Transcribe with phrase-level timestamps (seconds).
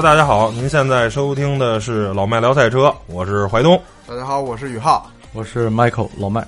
[0.00, 3.78] Hello，大家好，您现在收听的是老麦聊赛车，我是怀东。
[4.06, 6.42] 大家好，我是宇浩，我是 Michael 老麦。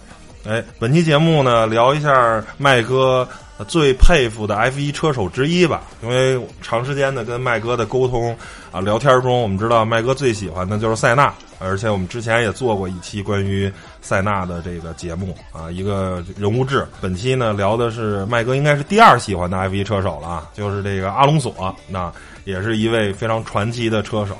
[0.49, 3.29] 哎，本期节目呢，聊一下麦哥
[3.65, 5.83] 最佩服的 F 一车手之一吧。
[6.03, 8.37] 因为长时间的跟麦哥的沟通
[8.71, 16.87] 啊聊天中，我们知道麦哥最喜欢的就是塞纳，而且我们之前也做过一期关于塞纳的这个节目啊，一个人物志。
[17.01, 22.13] 本期呢聊的是麦哥应该是第二喜欢的 F 一车手了，就是这个阿隆索，那
[22.45, 24.37] 也是一位非常传奇的车手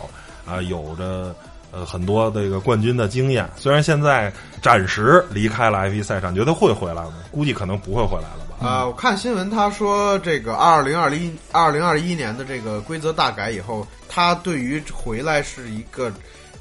[0.47, 1.35] 啊，有着。
[1.75, 7.15] 呃，很多这个冠军的经验，虽然现在暂时离开了 F 一赛场，觉得会回来吗？
[7.31, 8.45] 估计可能不会回来了。
[8.63, 16.13] 啊，我看新闻他说，这个二零二零二零二一年的这个规则大改以后，他对于回来是一个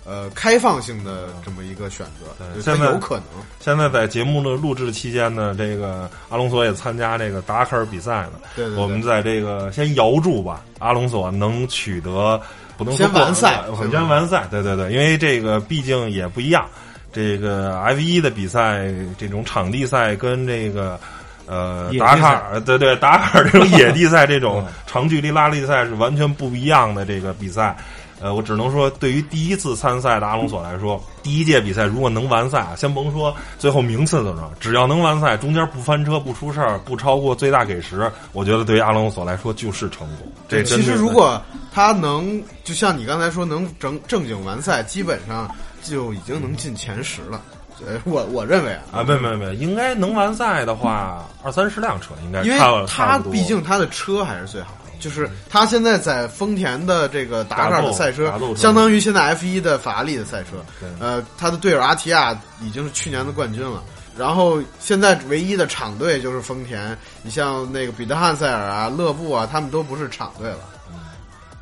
[0.06, 3.26] 呃开放性的这么一个选择，现在有可能。
[3.60, 8.34] 现在在节目的录制期间呢，这个阿隆索也参加这个达喀尔比赛了。
[8.56, 8.76] 对对。
[8.76, 12.42] 我们在这个先摇住吧，阿隆索能取得。
[12.78, 16.66] 不能先完赛，先完赛，对对对，因为这个毕竟也不一样。
[17.14, 21.00] 这个 F 一的比赛，这种场地赛跟这个
[21.48, 27.76] 呃达喀尔，对对，达喀尔这种 野地赛，这种长距离拉力赛是完全不一样的这个比赛。
[28.24, 40.32] 呃，我只能说，对于第一次参赛的阿隆索来说，第一届比赛如果能完赛啊，先甭说最后名次怎么着，只要能完赛，中间不翻车、不出事儿、不超过最大给时，我觉得对于阿隆索来说就是成功。
[40.48, 41.42] 这其实如果
[41.74, 45.50] 他能，就像你刚才说，能正正经完赛，基本上
[45.82, 47.42] 就已经能进前十了。
[47.88, 54.78] 呃，我我认为啊，啊，没没没，应该能完赛的话，二三十辆车应该，因为他毕竟他的车还是最好的。
[55.00, 60.64] 就是他现在在丰田的这个达喀尔的赛车，相当于现在 F 一的法拉利的赛车。
[61.00, 63.82] 呃，他的队友阿提亚已经是去年的冠军了。
[64.16, 66.96] 然后现在唯一的厂队就是丰田。
[67.24, 70.60] 你像那个彼得汉塞尔啊、勒布啊，他们都不是厂队了。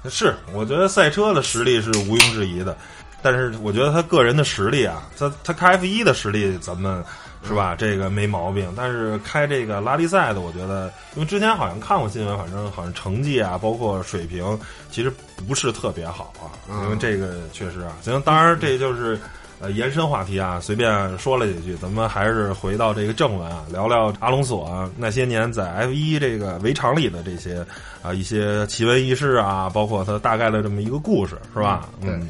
[0.10, 2.76] 是，我觉得赛车的实力是毋庸置疑的，
[3.22, 7.04] 但是我觉得他个人的实力啊，他他开 F 一的实力，咱们。
[7.42, 7.74] 是吧？
[7.74, 14.60] 这个没毛病，但是开这个拉力赛的，我觉得，因为之前好像看过新闻，反正好像成绩啊，包括水平，
[14.92, 15.10] 其实
[15.48, 16.52] 不是特别好啊。
[16.84, 19.18] 因为这个确实啊，行，当然这就是
[19.62, 27.66] 呃延伸话题啊，随便说了几句，咱们还是回到这个正文啊，聊聊阿隆索那些年在 F 一这个围场里的这些
[28.02, 31.88] 啊一些奇闻异事啊，包括他大概的这么一个故事，是吧？
[32.02, 32.28] 嗯，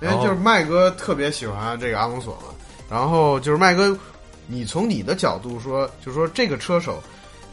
[0.00, 2.54] 因为就是麦哥特别喜欢这个阿隆索嘛，
[2.90, 3.96] 然后就是麦哥。
[4.50, 7.02] 你从你的角度说，就是说这个车手，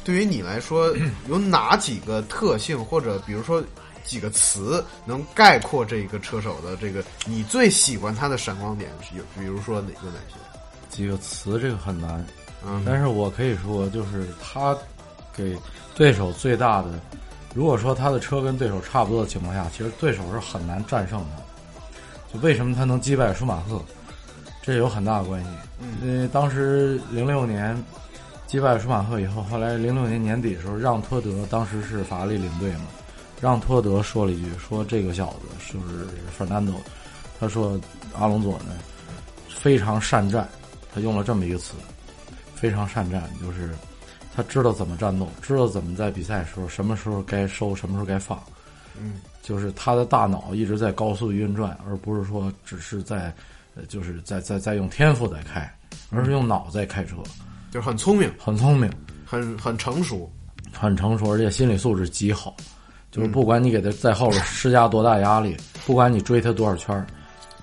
[0.05, 0.95] 对于你来说
[1.27, 3.61] 有哪几个特性，或者比如说
[4.05, 10.35] 几个词能概括这一个车手的这个你最喜欢他的闪光点是有，比如说哪个哪些？
[10.89, 12.25] 几个词这个很难，
[12.65, 14.73] 嗯，但是我可以说，就是他
[15.35, 15.57] 给
[15.95, 16.87] 对手最大的，
[17.53, 21.43] 如果说他的车跟对手差不多的情况下，其实对手是很难战胜他。
[22.35, 23.81] 就为什么他能击败舒马赫？
[24.61, 25.47] 这有很大的关系，
[26.01, 27.81] 因为当时零六年
[28.47, 32.85] 击败舒马赫以后，后来零六年年底的时候，让托德当时是法拉利领队嘛，
[33.39, 36.73] 让托德说了一句，说这个小子就是费南多，
[37.39, 37.79] 他说
[38.17, 38.75] 阿隆佐呢
[39.47, 40.49] 非常善战，
[40.93, 41.75] 他用了这么一个词，
[42.55, 43.69] 非常善战，就是
[44.35, 48.41] 他知道怎么战斗，知道怎么在比赛的时候什么时候该收，什么时候该放，
[48.99, 53.33] 嗯，就是他的大脑一直在高速运转，而不是说只是在。
[53.89, 55.69] 就是在在在用天赋在开，
[56.09, 57.17] 而是用脑在开车，
[57.71, 58.89] 就是很聪明，很聪明，
[59.25, 60.31] 很很成熟，
[60.71, 62.55] 很成熟，而且心理素质极好。
[63.11, 67.05] 就是不管你给他在后边施加多大压力，不管你追他多少圈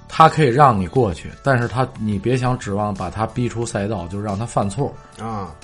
[0.06, 5.56] 他可以让你过去，但是他你别想指望把他逼出赛道，就让他犯错啊，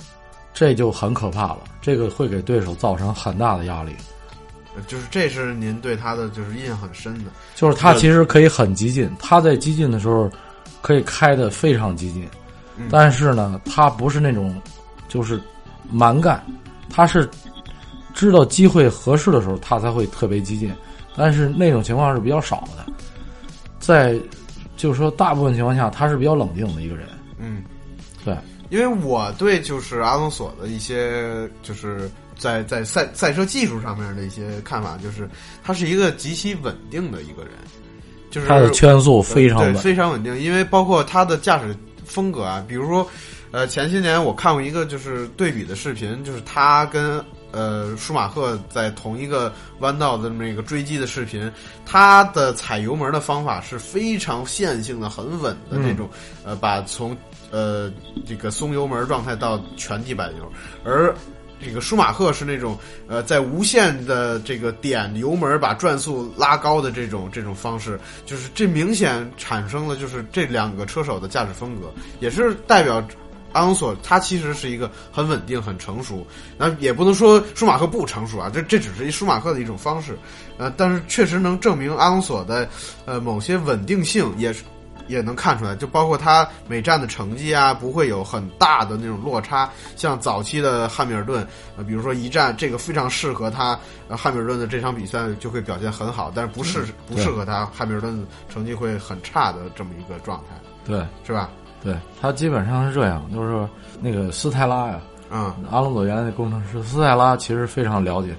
[0.51, 1.59] 这就很可怕了。
[1.79, 3.95] 这个会给对手造成很大的压力。
[4.87, 10.29] 就是这是您对他的就是印象很深的，就是他其实可以很激进，他在激进的时候
[10.81, 12.25] 可以开的非常激进，
[12.89, 14.61] 但是呢，他不是那种
[15.09, 15.41] 就是
[15.91, 16.41] 蛮干，
[16.89, 17.29] 他是
[18.13, 20.73] 知道机会合适的时候他才会特别激进，
[21.15, 22.93] 但是那种情况是比较少的，
[23.79, 24.17] 在
[24.77, 27.07] 就是说大部分情况下他是比较冷静的一个人，
[27.37, 27.63] 嗯，
[28.23, 28.37] 对，
[28.69, 32.09] 因为我对就是阿隆索的一些就是。
[32.39, 35.29] 在在赛赛车技术上面的一些看法，就是
[35.61, 37.51] 他是一个极其稳定的一个人，
[38.31, 40.39] 就是他的圈速非常稳，非常稳定。
[40.39, 41.75] 因为包括他的驾驶
[42.05, 43.05] 风格啊，比如说，
[43.51, 47.21] 呃，前些年我看过一个就是对比的视频，就是他跟
[47.51, 51.51] 呃舒马赫在同一个弯道的那个追击的视频，
[51.85, 56.09] 他的踩油门的方法是非常线性的、很稳的那种，
[56.45, 57.15] 呃，把从
[57.51, 57.91] 呃
[58.25, 60.49] 这个松油门状态到全地板油，
[60.85, 61.13] 而。
[61.61, 62.77] 这个舒马赫是那种
[63.07, 73.05] 呃，在无限的这个点油门把转速拉高的这种这种方式，就是这明显产生了就是这两个车手的驾驶风格，也是代表
[73.51, 76.25] 阿隆索他其实是一个很稳定、很成熟。
[76.57, 80.17] 那也不能说舒马赫不成熟啊，这这只是一舒马赫的一种方式，
[80.57, 82.69] 呃，但是确实能证明阿隆索的
[83.05, 84.63] 呃某些稳定性也是。
[85.09, 89.69] 也能看出来，就包括他每站的成绩啊，不会有很大的那种落差。
[89.97, 91.45] 像早期的汉密尔顿，
[91.75, 93.77] 呃，比如说一战这个非常适合他，
[94.07, 100.55] 呃，汉密尔顿的这场比赛就会表现很好，但是不适不适合他，汉密尔顿成绩会很差的这么一个状态。
[100.85, 101.49] 对，是吧？
[101.83, 103.67] 对他基本上是这样，就是
[103.99, 105.01] 那个斯泰拉呀，
[105.31, 108.35] 嗯，阿隆索原来的工程师斯泰拉其实非常了解，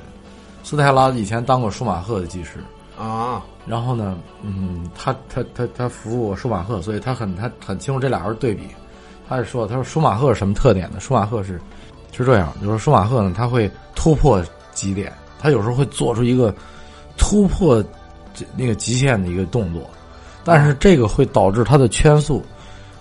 [0.62, 2.62] 斯泰拉以前当过舒马赫的技师。
[3.00, 8.64] 啊，然后呢，嗯，他他他他服务舒马赫，所以他很他很清楚这俩人对比。
[9.26, 11.00] 他是说，他说舒马赫是什么特点呢？
[11.00, 11.58] 舒马赫是
[12.12, 16.54] 是这样，就是舒马赫呢，他会突破极点，他有时候会做出一个
[17.16, 17.82] 突破
[18.34, 19.88] 这那个极限的一个动作，
[20.44, 22.44] 但是这个会导致他的圈速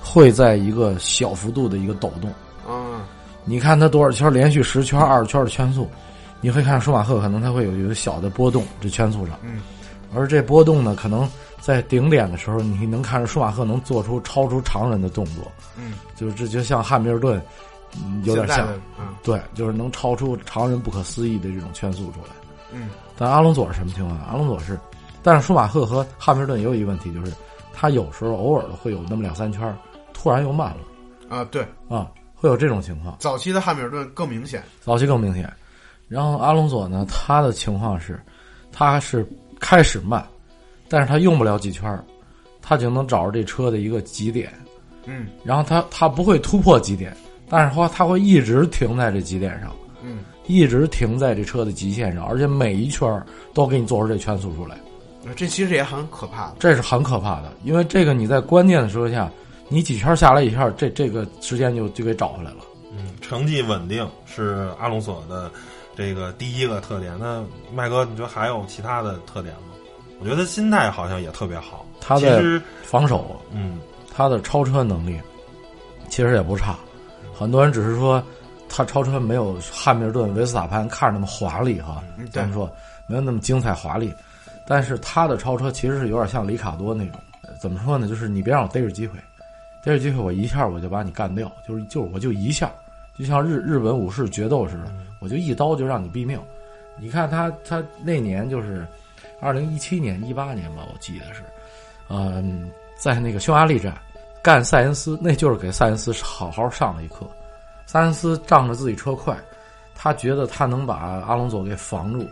[0.01, 2.31] 会在一个小幅度的一个抖动。
[2.65, 3.01] 啊，
[3.43, 5.89] 你看他多少圈连续十圈、二十圈的圈速，
[6.39, 9.37] 你会看舒马赫可能他会有一个小的波动，这圈速上。
[9.43, 9.59] 嗯。
[10.13, 11.29] 而这波动呢，可能
[11.61, 15.43] 在顶点的时候，你能看着舒马赫能做出超出常人的动作。
[15.77, 17.41] 嗯，就是这就像汉密尔顿，
[18.23, 18.67] 有点像。
[18.99, 22.29] 嗯，对，就是能超出常人不可思议的这种圈速出来。
[22.71, 24.19] 嗯，但阿隆索是什么情况？
[24.21, 24.79] 阿隆索是，
[25.21, 27.31] 但是舒马赫和汉密尔顿也有一个问题，就是
[27.73, 29.77] 他有时候偶尔的会有那么两三圈，
[30.13, 31.37] 突然又慢了。
[31.37, 33.15] 啊，对，啊，会有这种情况。
[33.19, 34.63] 早期的汉密尔顿更明显。
[34.81, 35.51] 早期更明显。
[36.07, 38.19] 然后阿隆索呢，他的情况是，
[38.71, 39.23] 他是。
[39.59, 40.25] 开始慢，
[40.87, 42.03] 但是他用不了几圈
[42.61, 44.51] 他就能找着这车的一个极点，
[45.05, 47.15] 嗯，然后他他不会突破极点，
[47.49, 53.21] 但是话他会一直停在这极点上，嗯，一直停在这车的极限上，而且每一圈
[53.53, 54.77] 都给你做出这圈速出来，
[55.35, 59.31] 这其实也很可怕，这是很可怕的，因为这个你在关键的时候下，
[59.67, 62.59] 你几圈下来一下，这这个时间就就给找回来了，
[62.95, 65.51] 嗯，成绩稳定是阿隆索的。
[65.99, 67.43] 这个第一个特点，那
[67.73, 69.75] 麦哥，你觉得还有其他的特点吗？
[70.21, 71.85] 我觉得心态好像也特别好。
[71.99, 72.41] 他的
[72.83, 73.81] 防守，嗯，
[74.15, 75.19] 他的超车能力
[76.07, 76.79] 其实也不差。
[77.35, 78.23] 很多人只是说
[78.69, 82.01] 他超车没有汉密尔顿、维斯塔潘看着那么华丽哈，
[82.31, 82.71] 咱们说
[83.05, 84.13] 没有那么精彩华丽。
[84.65, 87.19] 但是他的超车其实是有点像里卡多那种，
[87.59, 88.07] 怎么说呢？
[88.07, 89.19] 就是你别让我逮着机会，
[89.83, 92.71] 逮着机会我一下我就把你干掉，就是就我就一下。
[93.17, 94.85] 就像日日本武士决斗似的，
[95.19, 96.39] 我就一刀就让你毙命。
[97.01, 98.85] 你看他他那年就是
[99.39, 101.43] 二零一七年一八年吧，我记得是，
[102.09, 103.97] 嗯，在那个匈牙利站
[104.43, 107.25] 干塞恩斯，那就是给塞恩斯好好上了一课。
[107.85, 109.37] 塞恩斯仗着自己车快，
[109.95, 112.27] 他觉得他能把阿隆索给防住，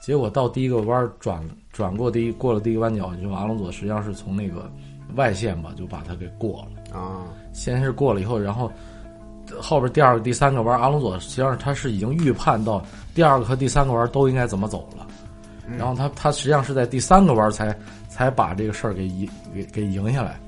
[0.00, 1.40] 结果到第一个弯转
[1.72, 4.68] 转过第一过了第一个弯角，就阿隆索实际上是从那个
[5.14, 7.22] 外线吧就把他给过了啊。
[7.52, 8.68] 先是过了以后，然后。
[9.60, 12.82] 后边第二个、第三个弯，阿隆索实际上他是已经预判到
[13.14, 15.06] 第二个和第三个弯都应该怎么走了，
[15.78, 17.76] 然后他他实际上是在第三个弯才
[18.08, 20.40] 才把这个事儿给赢给给赢下来，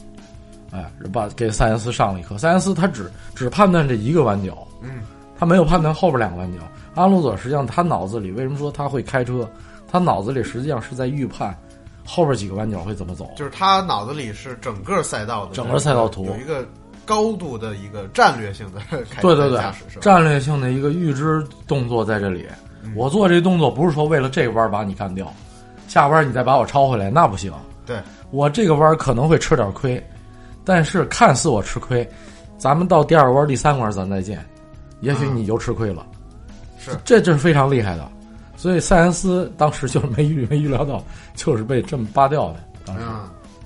[0.71, 2.37] 哎，把给塞恩斯上了一课。
[2.39, 5.03] 塞恩斯他只只判断这一个弯角，嗯，
[5.39, 6.61] 他没有判断后边两个弯角。
[6.95, 9.49] 阿隆索实际上他脑子里为什么说他会开车？
[9.91, 11.57] 他脑子里实际上是在预判
[12.05, 16.67] 后边几个弯角会怎么走，就是他脑子里是整个赛道的整个赛道图有一个。
[17.05, 18.81] 高度的一个战略性的
[19.21, 19.61] 对对对
[20.01, 22.47] 战略性的一个预知动作在这里。
[22.95, 25.33] 我做这动作不是说为了这个弯把你干掉，
[25.89, 27.53] 下弯你再把我超回来那不行。
[27.87, 27.99] 对
[28.31, 30.03] 我这个弯可能会吃点亏，
[30.65, 32.07] 但是看似我吃亏，
[32.59, 34.45] 咱们到第二弯、第三弯咱再见，
[35.01, 36.07] 也许你就吃亏了。
[36.79, 38.07] 是，这这是非常厉害的。
[38.57, 41.03] 所以塞恩斯当时就是没预没预料到，
[41.35, 42.57] 就是被这么扒掉的。
[42.85, 43.03] 当时。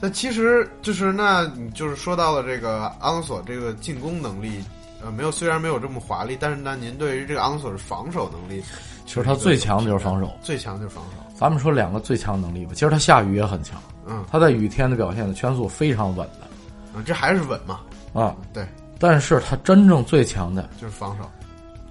[0.01, 4.63] 那其实就是，那你就是说到了这个阿隆索这个进攻能力，
[5.03, 8.63] 呃，没有虽然没有这么华丽，但是呢，您对于这个阿隆索的防守能力，
[9.07, 11.25] 其实他最强的就是防守，最强就是防守。
[11.35, 17.81] 咱们说两个最强能力吧，其实他下雨也很强，嗯，他在雨天的表现的圈速非常稳的，啊，这还是稳嘛，
[18.13, 18.65] 啊，对，
[19.01, 21.29] 但是他真正最强的就是防守，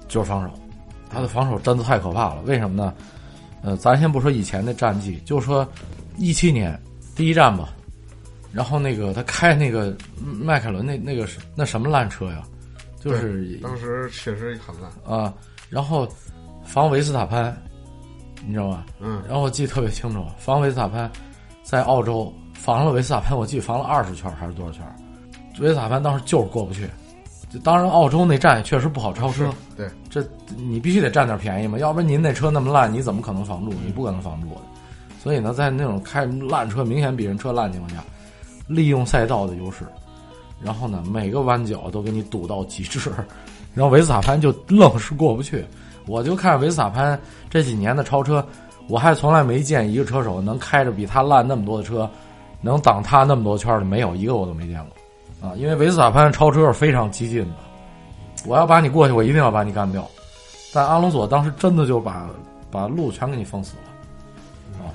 [0.07, 0.53] 就是防守，
[1.09, 2.41] 他的防守真的太可怕了。
[2.45, 2.93] 为什么呢？
[3.63, 5.67] 呃，咱先不说以前的战绩，就说
[6.17, 6.81] 一七年
[7.13, 7.69] 第一站吧。
[8.57, 12.41] 然后那个他开那个迈凯伦那那个是那什么烂车呀？
[12.99, 15.31] 就是当时确实很烂啊。
[15.69, 16.07] 然后
[16.65, 17.55] 防维斯塔潘，
[18.47, 18.83] 你知道吧？
[18.99, 19.21] 嗯。
[19.27, 21.07] 然后我记得特别清楚，防维斯塔潘
[21.61, 24.83] 在澳洲防了维斯塔潘，我记得防了二十圈还是多少圈？
[25.59, 26.89] 维斯塔潘当时就是过不去，
[27.51, 29.53] 就当然，澳洲那站确实不好超车。
[29.75, 33.71] 对，这你必须得占点便宜嘛，要不然您那车那么烂，你怎么可能防住？
[33.85, 34.61] 你不可能防住的。
[35.21, 38.03] 所以呢，在那种开烂车明显比人车烂情况下，
[38.67, 39.85] 利用赛道的优势，
[40.61, 43.09] 然后呢，每个弯角都给你堵到极致，
[43.73, 45.65] 然后维斯塔潘就愣是过不去。
[46.05, 47.19] 我就看维斯塔潘
[47.49, 48.45] 这几年的超车，
[48.87, 52.09] 我还从来没见一个车手能开着比他烂那么多的车，
[52.61, 55.49] 能挡他那么多圈的，没有一个我都没见过。
[55.49, 57.55] 啊，因为维斯塔潘超车是非常激进的，
[58.45, 60.07] 我要把你过去，我一定要把你干掉。
[60.73, 62.29] 但阿隆索当时真的就把
[62.71, 63.86] 把路全给你封死了。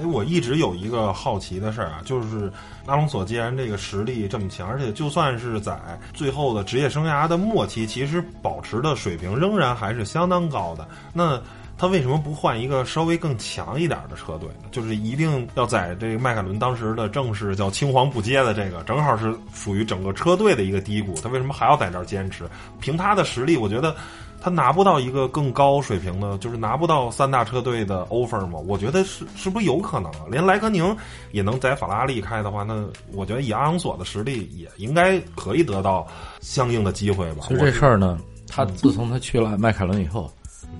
[0.00, 2.52] 哎，我一直有一个好奇的事儿啊，就是
[2.86, 5.78] 阿隆索既然这个实力这么强，而且就算是在
[6.12, 10.86] 最后的职业生涯的末期，其实保持的水平仍然还是相当高的。
[11.12, 11.40] 那
[11.78, 14.68] 他为什么不换一个稍微更强一点的车队呢？
[14.70, 21.14] 就是一定要在这个迈凯伦当时的正是叫青黄不接的这个，正好是属于整个车队的一个低谷。
[21.20, 22.44] 他为什么还要在这儿坚持？
[22.80, 23.96] 凭他的实力，我觉得
[24.42, 28.58] 他拿不到一个更高水平的，就是拿不到三大车队的 offer 吗？
[28.66, 30.26] 我觉得是是不是有可能啊？
[30.28, 30.96] 连莱科宁
[31.30, 36.04] 也能在法拉利开的话，那我觉得以阿隆索的实力，也应该可以得到
[36.40, 37.44] 相应的机会吧。
[37.46, 38.18] 其实这事儿呢，
[38.48, 40.28] 他自从他去了迈凯伦以后。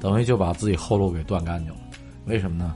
[0.00, 1.78] 等于就把自己后路给断干净了，
[2.24, 2.74] 为什么呢？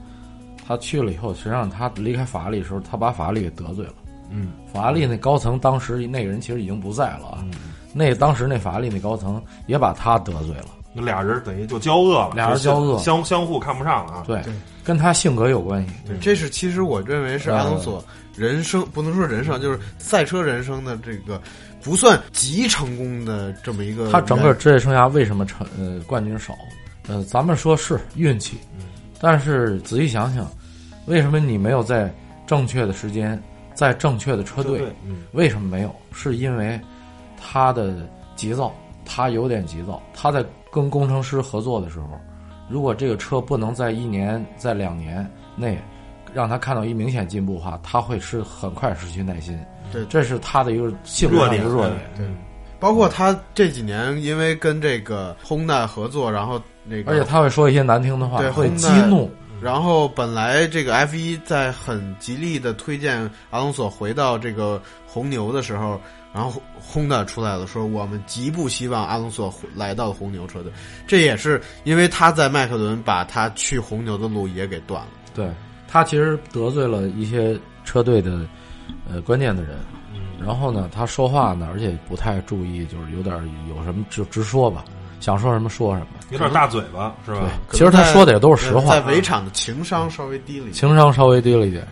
[0.65, 3.95] 他去了以后，实际上他离开法拉利的时候，他把法拉利给得罪了。
[4.29, 7.45] 嗯，法拉利那高层当时那个人其实已经不在了啊。
[7.93, 10.67] 那当时那法拉利那高层也把他得罪了。
[10.97, 14.23] 那俩人等于就交恶了，俩人交恶，相相互看不上了啊。
[14.25, 14.41] 对，
[14.83, 15.93] 跟他性格有关系。
[16.07, 18.03] 对，这是其实我认为是阿隆索
[18.35, 21.39] 人生不能说人生，就是赛车人生的这个
[21.83, 24.11] 不算极成功的这么一个。
[24.11, 26.55] 他整个职业生涯为什么成呃冠军少？
[27.07, 28.57] 呃，咱们说是运气，
[29.21, 30.49] 但是仔细想想，
[31.05, 32.13] 为什么你没有在
[32.45, 33.41] 正确的时间，
[33.73, 34.81] 在正确的车队？
[35.31, 35.95] 为什么没有？
[36.11, 36.79] 是因为
[37.39, 37.95] 他的
[38.35, 38.75] 急躁，
[39.05, 40.01] 他有点急躁。
[40.13, 40.43] 他在
[40.81, 42.07] 跟工程师合作的时候，
[42.69, 45.77] 如果这个车不能在一年、在两年内
[46.33, 49.57] 让他看到一明显进步的话，他会是很快失去耐心。
[49.91, 51.99] 对，这是他的一个性格的弱点。
[52.15, 52.25] 对，
[52.79, 57.11] 包括他这几年因为跟这个 Honda 合作，然后那个。
[57.11, 59.31] 而且他会说一些难听的话，对会激怒。
[59.59, 63.19] 然后本来这个 F 一在很极力的推荐
[63.49, 65.99] 阿隆索回到这个红牛的时候，
[66.37, 70.71] 然后轰的出来了，说我们极不希望阿隆索来到红牛车队。
[71.07, 75.07] 这也是因为他在迈克伦把他去红牛的路也给断了。
[75.33, 75.49] 对
[75.87, 78.47] 他其实得罪了一些车队的
[79.09, 79.79] 呃关键的人，
[80.39, 83.35] 然后呢，他说话呢，而且不太注意，就是有点
[83.67, 84.85] 有什么就直说吧。
[85.19, 87.49] 想说什么说什么，有点大嘴巴是吧？
[87.71, 88.91] 其实他说的也都是实话。
[88.91, 91.87] 在围场的情商稍微低了一点，情商稍微低了一点。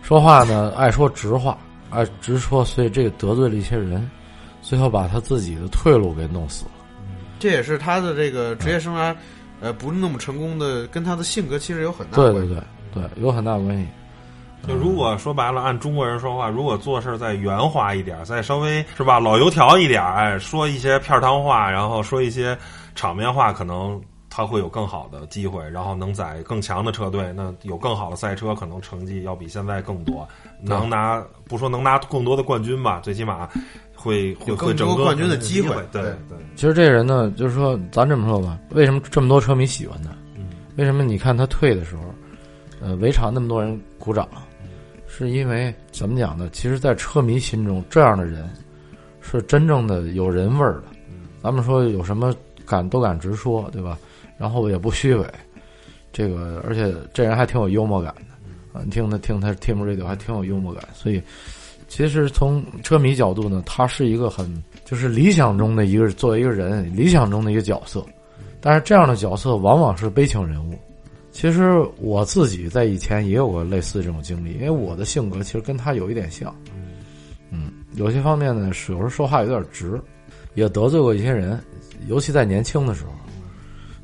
[0.00, 1.58] 说话呢爱说直话，
[1.94, 4.10] 爱直说，所以这个得罪了一些人，
[4.60, 6.70] 最后把他自己的退路给弄死了。
[7.38, 9.14] 这也是他的这个职业生涯，
[9.60, 12.58] 呃，不是那么成功的，跟他的性格其实有很大对对对
[12.92, 13.86] 对，有很大关系。
[14.66, 22.56] 就如果说白了，按中国人说话，如果做事再圆滑一点，再稍微是吧老油条一点，哎，说一些片汤话，然后说一些
[22.94, 24.00] 场面话，可能
[24.36, 30.28] 他会有更好的机会，然后能在更强的车队，那有更好的赛车，可能成绩要比现在更多，
[30.60, 33.48] 能拿不说能拿更多的冠军吧，最起码
[33.94, 35.76] 会会会整个冠军的机会。
[35.92, 40.10] 对对，其实这人呢，就是说咱这么说吧，为什么这么多车迷喜欢他？
[40.76, 42.02] 为什么你看他退的时候，
[42.80, 44.28] 呃，围场那么多人鼓掌？
[45.06, 46.50] 是因为怎么讲呢？
[46.52, 48.50] 其实，在车迷心中，这样的人
[49.20, 50.84] 是真正的有人味儿的。
[51.40, 52.34] 咱们说有什么
[52.66, 53.96] 敢都敢直说，对吧？
[54.38, 55.26] 然后也不虚伪，
[56.12, 58.34] 这个而且这人还挺有幽默感的。
[58.78, 58.82] 啊！
[58.84, 61.22] 你听他听他 Team Radio 还挺有幽默感，所以
[61.86, 64.52] 其实从车迷角度呢，他是一个很
[64.84, 68.04] 就是理想中的一个作为一个人理想中的一个角色，
[68.60, 70.76] 但是这样的角色往往是悲情人物。
[71.30, 76.52] 其实我自己在以前也有过类似这种经历，因为我的性格其实跟他有一点像，
[77.50, 80.00] 嗯，有些方面呢，有时候说话有点直，
[80.54, 81.62] 也得罪过一些人，
[82.08, 83.12] 尤其在年轻的时候，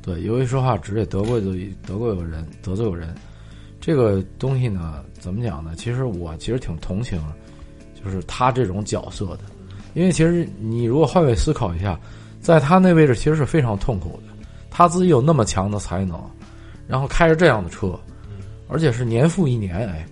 [0.02, 1.52] 对，由于说话直，也得过就
[1.86, 3.14] 得过有人得罪有人，
[3.80, 5.74] 这个东西呢，怎么讲呢？
[5.76, 7.20] 其实我其实挺同情，
[8.02, 9.40] 就是他这种角色的，
[9.94, 11.98] 因为其实你如果换位思考一下，
[12.40, 14.32] 在他那位置其实是非常痛苦的，
[14.70, 16.18] 他自己有那么强的才能。
[16.88, 17.96] 然后开着这样的车，
[18.66, 20.04] 而且是年复一年，哎，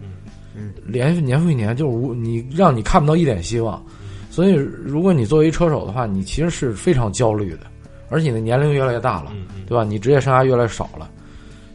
[0.85, 3.85] 连续年复一年，就是你让你看不到一点希望。
[4.31, 7.67] 所以，如果你作为车手的话，你其实是非常焦虑的，
[8.11, 9.33] 而且你的年龄越来越大了，
[9.67, 9.85] 对吧？
[9.85, 11.11] 你职业生涯越来越少了，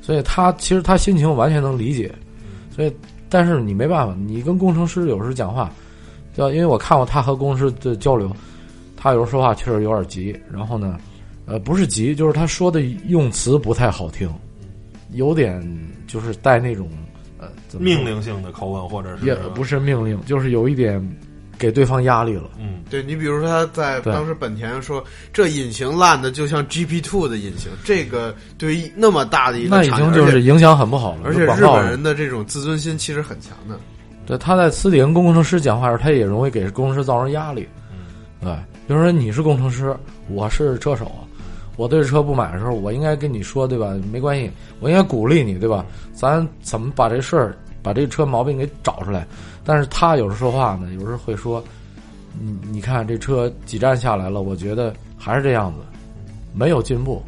[0.02, 2.14] 所以他其实他心情完全能理解。
[2.76, 2.92] 所以，
[3.30, 5.72] 但是你没办法，你跟工程师有时候讲话，
[6.36, 6.52] 对吧？
[6.52, 8.32] 因为我看过他和工程师的交流，
[8.98, 10.98] 他有时候说话确实有点急，然后呢，
[11.46, 14.28] 呃，不是急，就是他说的用词不太好听，
[15.12, 15.62] 有点
[16.08, 16.90] 就是带那种
[17.38, 17.48] 呃
[17.80, 21.00] 命令性的口吻，或者是也不是命令，就是有一点
[21.64, 22.50] 给对方压力了。
[22.60, 25.02] 嗯，对你比如说他在当时本田说
[25.32, 31.22] 这引擎烂的就像 GP Two 的引擎，这个对于那么大的一个那已经就是影响很不好了。
[31.24, 33.80] 而且日本人的这种自尊心其实很强的。
[34.26, 37.66] 对，他在私底下跟工程师讲话时，他也容易给工程师造成压力。
[38.42, 38.54] 对，
[38.86, 39.96] 比如说你是工程师，
[40.28, 41.10] 我是车手，
[41.78, 43.94] 我对车不满的时候，我应该跟你说，对吧？
[44.12, 44.52] 没关系，
[44.82, 45.86] 我应该鼓励你，对吧？
[46.14, 49.26] 咱怎么把这事儿、把这车毛病给找出来？
[49.66, 51.64] 但是他有时说话呢，有时候会说
[52.40, 55.80] ：“你你看这车几站下来了，我觉得还是这样子，
[56.54, 57.24] 没有进步。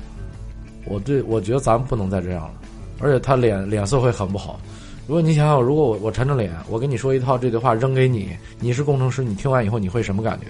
[0.85, 2.53] 我对我觉得咱们不能再这样了。”
[3.01, 4.59] 而且他脸脸色会很不好。
[5.07, 10.47] 如果你想想，如果我我沉着脸，我跟你说一套这句话扔给你，你是工程师，你听完以后你会什么感觉？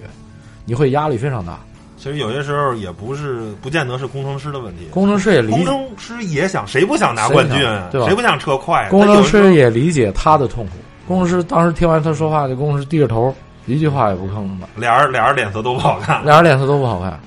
[0.64, 1.58] 你会压力非常大。
[1.96, 4.86] 其实有些时候也不是，不见得是工程师的问题。
[4.90, 7.58] 工程师也理工程师也想，谁不想拿冠军？
[7.90, 8.06] 对吧？
[8.06, 8.88] 谁不想车快？
[8.90, 10.72] 工程师也理解他的痛苦。
[11.06, 13.34] 工程师当时听完他说话，这工程师低着头，
[13.66, 14.68] 一句话也不吭的。
[14.76, 17.18] 俩人俩人脸色都不好看，俩人脸色都不好看。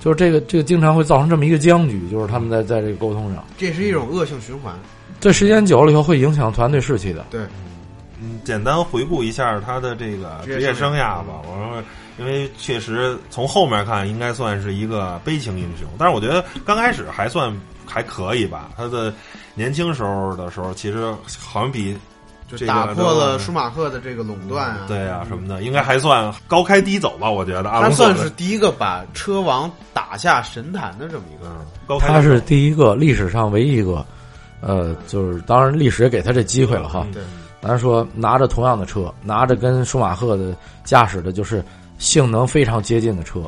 [0.00, 3.44] 就是这个这个经常会造成这么一个僵局，就是他们在在这个沟通上。
[3.58, 4.74] 这是一种恶性循环。
[5.20, 7.24] 这时间久了以后会影响团队士气的。
[7.30, 7.40] 对，
[8.20, 11.40] 嗯，简单回顾一下他的这个职业生涯吧。
[11.42, 11.82] 我说。
[12.18, 18.70] 因为确实从后面看应该算是一个悲情英雄，但是我觉得刚开始还算还可以吧。
[18.74, 19.12] 他的
[19.54, 21.12] 年轻时候的时候，其实
[21.46, 21.94] 好像比
[22.48, 27.30] 就打破了舒马赫的这个垄断啊，对啊什么的，应该还算高开低走吧。
[27.30, 31.50] 我觉得他算是第一个把车王打下神坛的这么一个。
[31.86, 34.04] 高他是第一个历史上唯一一个，
[34.60, 37.06] 呃，就是当然历史也给他这机会了哈。
[37.12, 37.22] 对
[37.60, 40.54] 咱说拿着同样的车，拿着跟舒马赫的
[40.84, 41.64] 驾驶的，就是。
[41.98, 43.40] 性能非常接近的车，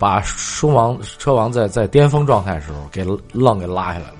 [0.00, 4.16] 把舒王车王在在巅峰状态时候给愣给拉下来了。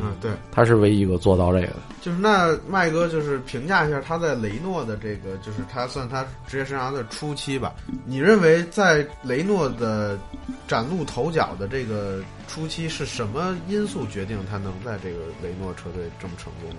[0.00, 1.76] 嗯，对，他是唯一一个做到这个的。
[2.00, 7.74] 就是那麦哥，就是评价一下他在雷诺的这个，就是他算他职业生涯的初期吧。
[8.06, 10.18] 你认为在雷诺的
[10.66, 16.70] 崭露头角的这个初期，是什么因素决定他能在这个雷诺车队这么成功？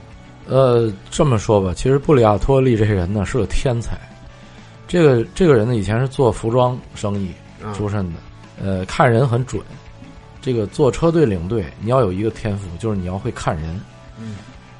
[0.47, 3.99] 呃，这么说吧，其实布里亚托利这些人呢是个天才。
[4.87, 7.31] 这个这个人呢，以前是做服装生意
[7.75, 8.19] 出身的，
[8.59, 9.61] 呃，看人很准。
[10.49, 13.79] 这个做车队领队，你要有一个天赋，就是你要会看人。
[14.17, 14.37] 嗯，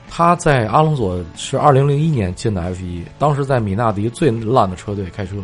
[0.09, 5.35] 他在阿隆索是二零零一年进的 F 一，当时在米纳迪最烂的车队开车，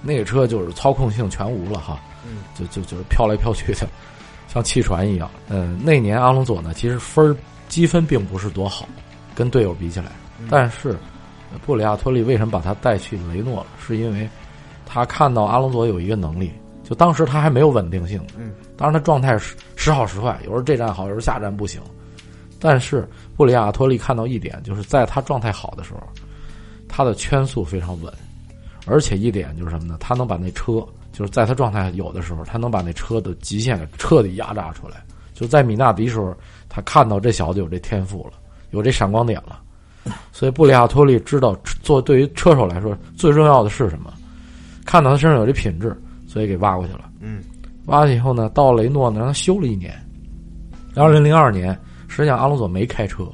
[0.00, 3.86] 那个车就是操控性全无了哈，嗯就就就是飘来飘去的，
[4.48, 5.30] 像汽船一样。
[5.50, 7.36] 嗯，那年阿隆索呢，其实分儿
[7.68, 8.88] 积分并不是多好，
[9.34, 10.06] 跟队友比起来，
[10.48, 10.96] 但是。
[11.66, 13.66] 布里亚托利为什么把他带去雷诺了？
[13.84, 14.30] 是因为
[14.86, 16.52] 他看到阿隆索有一个能力，
[16.90, 18.20] 就当时他还没有稳定性。
[18.36, 21.80] 嗯，当然他状态时时好时坏，有时候这站好，有时候下站不行。
[22.58, 26.00] 但是布里亚托利看到一点，就是在他状态好的时候，
[26.88, 28.12] 他的圈速非常稳，
[28.86, 29.96] 而且一点就是什么呢？
[30.00, 34.96] 他能把那车，就是在他状态有的时候，他能把那车的极限给彻底压榨出来。
[35.32, 36.34] 就在米纳迪时候，
[36.68, 38.32] 他看到这小子有这天赋了，
[38.72, 39.60] 有这闪光点了。
[40.32, 44.12] 所以布里亚托利知道做对于车手来说最重要的是什么，
[44.84, 45.96] 看到他身上有这品质，
[46.30, 47.10] 所以给挖过去了。
[47.18, 47.42] 嗯，
[47.86, 49.92] 挖去以后呢，到雷诺呢让他修了一年。
[50.94, 53.24] 二零零二年，实际上阿隆索没开车，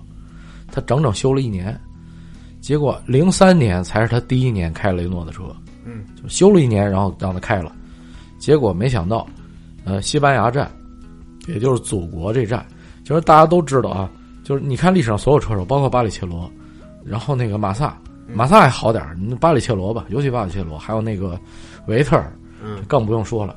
[0.73, 1.79] 他整整修了一年。
[2.63, 5.43] 结果零三年才是他第一年开雷诺的车。
[5.85, 7.71] 嗯，就修了一年，然后让他开了。
[8.39, 9.27] 结果没想到，
[9.85, 10.71] 呃，西班牙站，
[11.47, 12.65] 也就是祖国这站，
[13.05, 14.11] 就是大家都知道啊。
[14.43, 16.51] 就是你看历史上所有车手，包括巴里切罗，
[17.05, 17.97] 然后那个马萨，
[18.33, 21.39] 马萨还好点儿，巴里切罗吧，尤其巴里切罗，还有那个
[21.87, 23.57] 维特尔，嗯，更不用说了。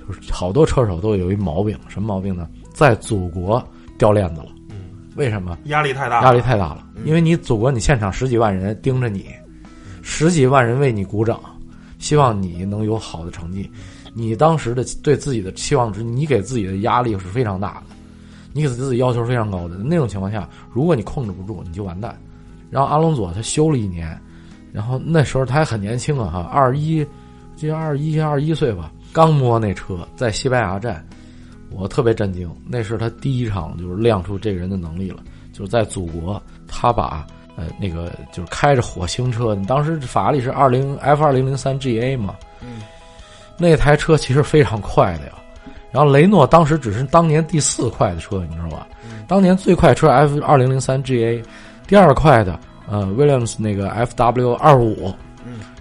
[0.00, 2.48] 就是好多车手都有一毛病，什么毛病呢？
[2.72, 3.62] 在祖国
[3.98, 4.48] 掉链子了。
[4.70, 4.76] 嗯，
[5.16, 5.58] 为什么？
[5.64, 6.86] 压力太大，压力太大了。
[7.04, 9.26] 因为你祖国，你现场十几万人盯着你，
[10.02, 11.40] 十几万人为你鼓掌，
[11.98, 13.70] 希望你能有好的成绩。
[14.14, 17.94] 你当时的对自己的期望值，你给自己的压力是非常大的。
[18.54, 22.18] 你给自己要求非常高的那种情况下，如果你控制不住，你就完蛋。
[22.70, 24.18] 然后阿隆佐他修了一年，
[24.72, 27.06] 然后那时候他还很年轻啊，哈，二一，
[27.58, 31.04] 就二十一、二十一岁吧，刚摸那车在西班牙站，
[31.70, 35.18] 我特别震惊，那是他第一场就是亮出这个人的能力了，
[35.52, 42.82] 就是在祖国，他把呃那个就是开着火星车，你当时法拉利是二零 F 二零零三 GA 嘛，嗯，
[43.58, 45.32] 那台车其实非常快的呀。
[45.90, 48.86] 然后雷诺当时只是当年第四快的车，你知道吧？
[49.26, 51.42] 当年最快车 F 二零零三 GA，
[51.86, 55.12] 第二快的呃 Williams 那个 FW 二五，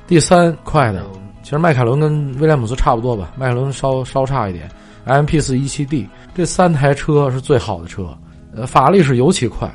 [0.08, 1.06] 第三快的
[1.48, 4.70] 其实迈凯伦跟威廉姆斯差不多吧，迈凯伦稍稍差一点。
[5.06, 6.06] M P 四一七 D
[6.36, 8.06] 这三台车是最好的车，
[8.54, 9.74] 呃，法拉利是尤其快，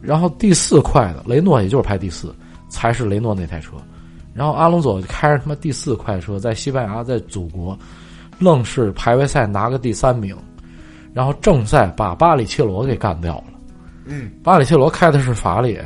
[0.00, 2.34] 然后第四快的雷诺也就是排第四，
[2.70, 3.72] 才是雷诺那台车。
[4.32, 7.78] 然后阿隆索开着他妈第四快车，在西班牙，在祖国，
[8.38, 10.34] 愣是排位赛拿个第三名，
[11.12, 13.44] 然后正赛把巴里切罗给干掉了。
[14.06, 15.78] 嗯，巴里切罗开的是法拉利，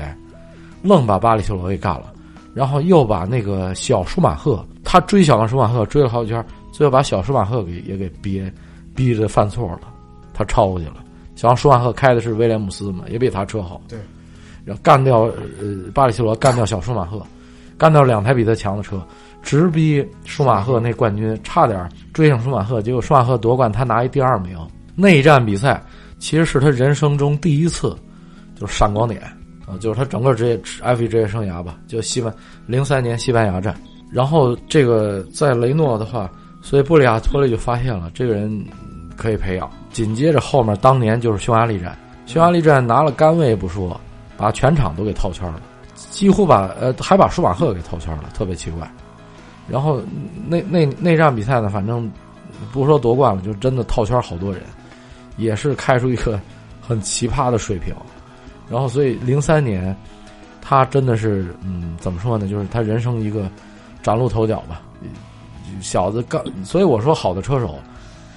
[0.82, 2.12] 愣把巴里切罗给干了，
[2.54, 8.51] 然后又把那个小舒马赫，他追小舒马赫追了好几圈，最后把小舒马赫给也给憋。
[8.94, 9.81] 逼着犯错了，
[10.33, 11.05] 他超过去了。
[11.35, 13.79] 小舒马赫开的是威廉姆斯嘛，也比他车好。
[13.87, 13.99] 对，
[14.64, 15.25] 然后干掉
[15.61, 17.20] 呃巴里切罗，干掉小舒马赫，
[17.77, 19.07] 干掉两台比他强的车，
[19.42, 22.81] 直逼舒马赫那冠军，差点追上舒马赫。
[22.81, 24.59] 结果舒马赫夺冠，他拿一第二名。
[24.94, 25.79] 内战比赛
[26.18, 27.94] 其实是他人生中第一次，
[28.59, 29.20] 就是闪光点
[29.66, 32.33] 啊，就是他整个职业 F1 职业生涯吧，就西班
[32.64, 33.79] 零三年西班牙站。
[34.16, 36.31] 然后这个在雷诺的话，
[36.62, 38.66] 所以布里亚托利就发现了这个人。
[39.16, 39.70] 可以培养。
[39.90, 43.98] 紧接着后面当年就是匈牙利站，匈牙利站拿了杆位不说，
[44.37, 45.62] 把全场都给套圈了，
[45.94, 48.87] 几乎把呃还把舒马赫给套圈了，特别奇怪。
[49.66, 50.02] 然后
[50.46, 52.12] 内内内战比赛呢，反正
[52.70, 54.62] 不说夺冠了，就真的套圈好多人，
[55.38, 56.38] 也是开出一个
[56.79, 57.94] 很奇葩的水平。
[58.68, 59.96] 然后所以零三年，
[60.61, 62.46] 他真的是嗯怎么说呢？
[62.46, 63.50] 就是他人生一个
[64.07, 64.81] 崭露头角吧。
[65.81, 67.77] 小子刚，所以我说好的车手。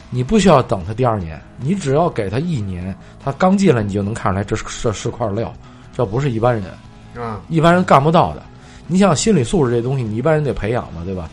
[0.10, 5.54] 你不需要等他第二年，你只要给他一年，他刚进来你就能看出来这是这是块料，
[5.96, 8.42] 这不是一般人，啊，一般人干不到的。
[8.88, 11.30] 你想心理素质这东西，你一般人得培养嘛，对吧？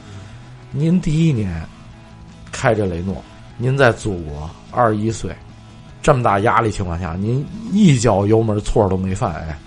[0.71, 1.67] 您第一年
[2.53, 3.17] 开着雷诺，
[3.57, 5.35] 您在祖国二十一岁，
[6.03, 9.59] 这么大压力情况下，您一脚油门错都没犯，哎，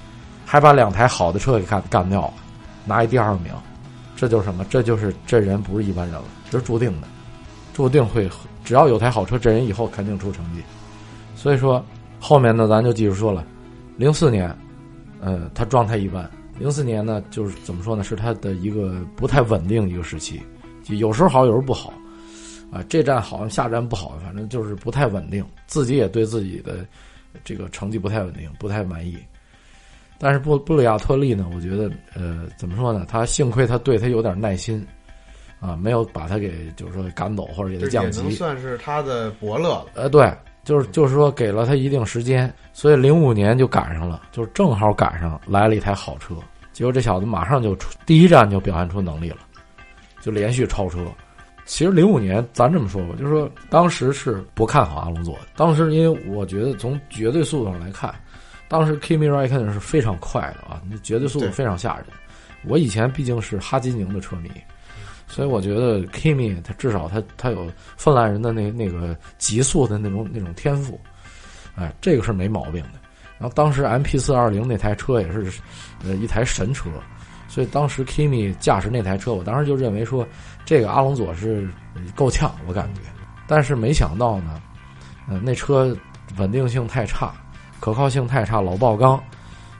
[0.46, 2.34] 还把两台好的车给干干掉了，
[2.86, 3.52] 拿一第二名，
[4.20, 4.66] 这就是什么？
[4.70, 7.08] 这就是这人不是一般人了，这是注定的，
[7.74, 8.30] 注定会。
[8.66, 10.62] 只要有台好车，这人以后肯定出成绩。
[11.38, 11.82] 所以说，
[12.20, 13.48] 后面呢，咱就继续说了。
[13.96, 14.54] 零四年，
[15.22, 16.30] 呃，他状态一般。
[16.58, 18.04] 零四年呢，就是怎么说呢？
[18.04, 20.42] 是他的一个不太稳定一个时期，
[20.90, 21.94] 有时候好，有时候不好。
[22.74, 25.46] 啊，这站好，下站不好，反正就是不太稳定。
[25.66, 26.86] 自己也对自己的
[27.46, 29.18] 这个成绩不太稳定，不太满意。
[30.20, 33.06] 但是布布里亚特利呢，我觉得，呃，怎么说呢？
[33.10, 34.86] 他幸亏他对他有点耐心。
[35.62, 39.88] 啊，没有把他给，就是说赶走或者给他降级，能算是他的伯乐了。
[39.94, 46.34] 呃，对，就是就是说给了他一定时间，所以零五年就赶上了，就是正好赶上来了一台好车，
[46.72, 49.40] 结果这小子马上就出第一站就表现出能力了，
[50.22, 51.06] 就连续超车。
[51.66, 58.16] 其实零五年咱这么说吧，就是说当时是不看好阿隆索的，当时因为我觉得从绝对速度上来看，
[58.70, 62.06] 当时 Kimi Raikkonen 是非常快的啊，那绝对速度非常吓人。
[62.64, 64.50] 我以前毕竟是哈基宁的车迷。
[65.32, 71.00] 所以我觉得 Kimi 他至少他他有芬兰人的那那个极速的那种那种天赋，
[71.76, 72.94] 哎，这个是没毛病的。
[73.38, 75.62] 然后当时 MP 四二零那台车也是
[76.04, 76.90] 呃一台神车，
[77.48, 80.28] 所以当时 Kimi 驾驶那台车，我当时就认为说
[80.66, 81.70] 这个阿隆佐是
[82.16, 83.02] 够呛，我感觉。
[83.46, 84.60] 但是没想到呢，
[85.28, 85.96] 呃，那车
[86.38, 87.32] 稳定性太差，
[87.80, 89.22] 可靠性太差，老爆缸，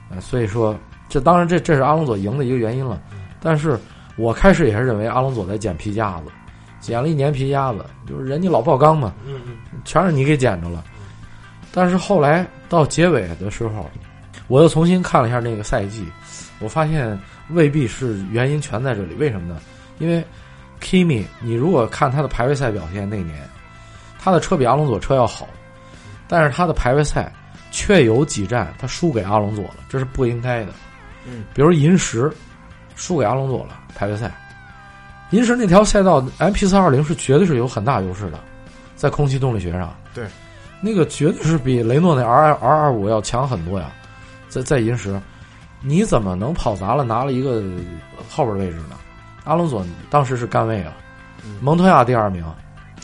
[0.10, 3.02] 呃，所以说这当然这这是阿隆佐赢的一个原因了，
[3.42, 3.80] 但是。
[4.18, 6.32] 我开始也是认为阿隆索在捡皮夹子，
[6.82, 10.84] 捡了一年皮夹子，就是人家老爆缸嘛，嗯嗯，全是你给捡着了。
[11.72, 13.90] 但是后来到结尾的时候，
[14.50, 16.06] 我又重新看了一下那个赛季，
[16.60, 17.18] 我发现
[17.52, 19.16] 未必是原因全在这里。
[19.16, 19.62] 为什么呢？
[20.00, 20.22] 因为
[20.82, 23.50] Kimi，你如果看他的排位赛表现那年，
[24.20, 25.48] 他的车比阿隆索车要好，
[26.28, 27.32] 但是他的排位赛
[27.72, 30.74] 却有几站他输给阿隆佐了，这是不应该的。
[31.26, 32.32] 嗯，比如银石。
[32.96, 34.30] 输给阿隆佐了，排位赛，
[35.30, 38.38] 银石那条赛道 M P 四二零是绝对是有很大优势的，
[38.98, 40.28] 在空气动力学上，对，
[40.82, 43.90] 那个绝对是比雷诺那 R R 二五要强很多呀，
[44.50, 45.18] 在在银石，
[45.82, 47.64] 你怎么能跑砸了拿了一个
[48.30, 48.98] 后边位置呢？
[49.46, 50.92] 阿隆索当时是干位啊，
[51.62, 52.44] 蒙托亚第二名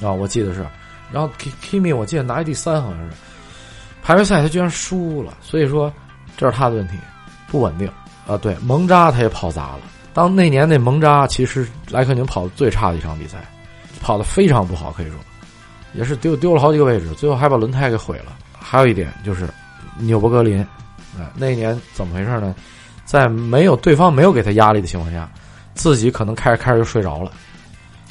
[0.02, 0.66] 啊，我记得是，
[1.10, 1.32] 然后
[1.64, 3.16] Kimi 我记得拿一第三好像是，
[4.06, 5.92] 排位赛他居然输了，所以说
[6.38, 6.94] 这是他的问题，
[7.48, 7.90] 不稳定。
[8.28, 9.80] 啊，对，蒙扎他也跑砸了。
[10.14, 13.44] 当那年那蒙扎其实莱克宁跑的最差的一场比赛，
[14.02, 15.16] 跑的非常不好，可以说，
[15.94, 18.38] 也是丢丢了好几个位置，最后还把轮胎给毁了。
[18.60, 19.50] 还有一点就是
[19.98, 20.60] 纽博格林，
[21.18, 22.54] 啊，那年怎么回事呢？
[23.06, 25.28] 在没有对方没有给他压力的情况下，
[25.74, 27.32] 自己可能开着开着就睡着了，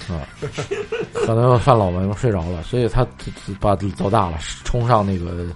[0.08, 0.26] 啊，
[1.14, 3.06] 可能犯老毛病睡着了，所以他
[3.58, 5.46] 把走大了，冲上那个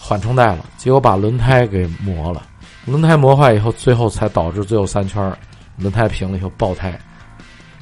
[0.00, 2.42] 缓冲带了，结果把轮胎给磨了。
[2.86, 5.32] 轮胎磨坏以后，最后才导致最后三圈
[5.76, 6.98] 轮胎平了以后爆胎，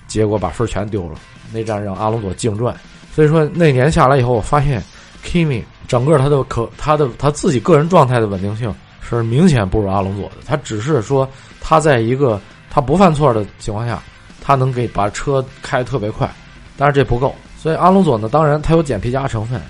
[0.09, 1.15] 结果把分全丢了。
[1.53, 2.75] 那站让阿隆索净赚。
[3.15, 4.83] 所以说那年下来以后，我发现
[5.25, 10.35] Kimi 整个他的可他的他自己个人状态的稳定性是明显不如阿隆索的。
[10.45, 11.27] 他只是说
[11.61, 14.03] 他在一个他不犯错的情况下，
[14.43, 16.31] 他能给把车开特别快，
[16.77, 17.35] 但是这不够。
[17.57, 19.61] 所以阿隆索呢，当然他有捡皮夹成分，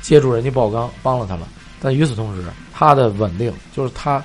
[0.00, 1.46] 借助人家爆缸帮了他了。
[1.82, 4.22] 但与此同时，他的稳定就是他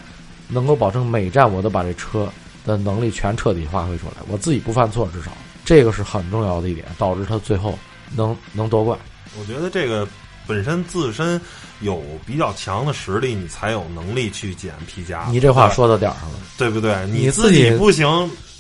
[0.48, 2.30] 能够保证每站我都把这车
[2.66, 5.32] 的能力全彻底发挥出来，我自己不犯错，至少
[5.66, 7.78] 这个是很重要的一点，导致他最后。
[8.16, 8.98] 能能夺冠，
[9.38, 10.08] 我觉得这个
[10.48, 11.40] 本身自身
[11.82, 15.26] 有比较强的实力，你才有能力去捡皮夹。
[15.30, 16.96] 你这话说到点儿上了，对不对？
[17.08, 18.08] 你自己不行，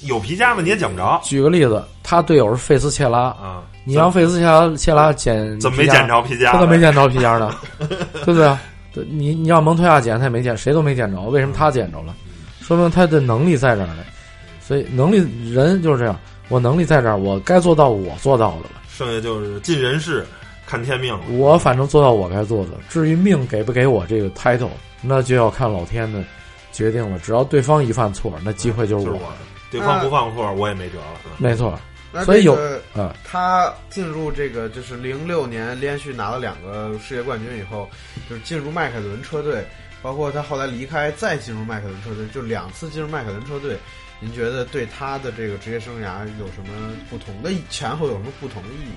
[0.01, 1.17] 有皮夹子你也捡不着。
[1.23, 6.51] 举个例子，他队友是费斯切拉啊，你让费斯切拉切拉捡，怎么没捡着皮夹？
[6.51, 8.53] 他都没捡着皮夹呢， 对不对？
[9.09, 12.15] 你你让蒙托亚捡，他也没捡，谁都没捡着，为什么他捡着了？
[12.61, 13.97] 说明他的能力在这儿呢。
[14.59, 15.17] 所以能力
[15.51, 18.81] 人就是这样，我能力在这儿，我该做到我做到的了。
[18.89, 20.25] 剩下就是尽人事，
[20.65, 21.17] 看天命。
[21.37, 24.69] 我反正做到我该做的，至于命给不给我这个 title，
[25.01, 26.21] 那就要看老天的
[26.73, 27.17] 决定了。
[27.19, 29.37] 只要对方一犯错，那机会就是我的。
[29.71, 31.05] 对方不犯错，我也没辙了。
[31.37, 31.79] 没错，
[32.23, 32.55] 所以有
[32.93, 37.89] 啊，他进入这个就是零六年连续拿了两个世界冠军以后，
[38.29, 39.65] 就是进入迈凯伦车队，
[40.01, 43.77] 包括他后来离开再进入迈凯伦车队，就两次进入迈凯伦车队。
[44.19, 48.93] 您觉得对他的这个职业生涯有什么不同的前后有什么不同的意义？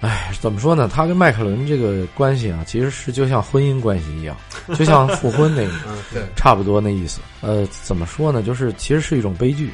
[0.00, 0.90] 哎，怎么说呢？
[0.92, 4.36] 他跟迈凯伦这个关系啊，其实是就像婚姻关系一样，
[4.76, 5.72] 就像 复婚那个，
[6.12, 7.20] 对，差不多那意思。
[7.42, 8.42] 呃，怎么说呢？
[8.42, 9.70] 就是其实是一种悲剧，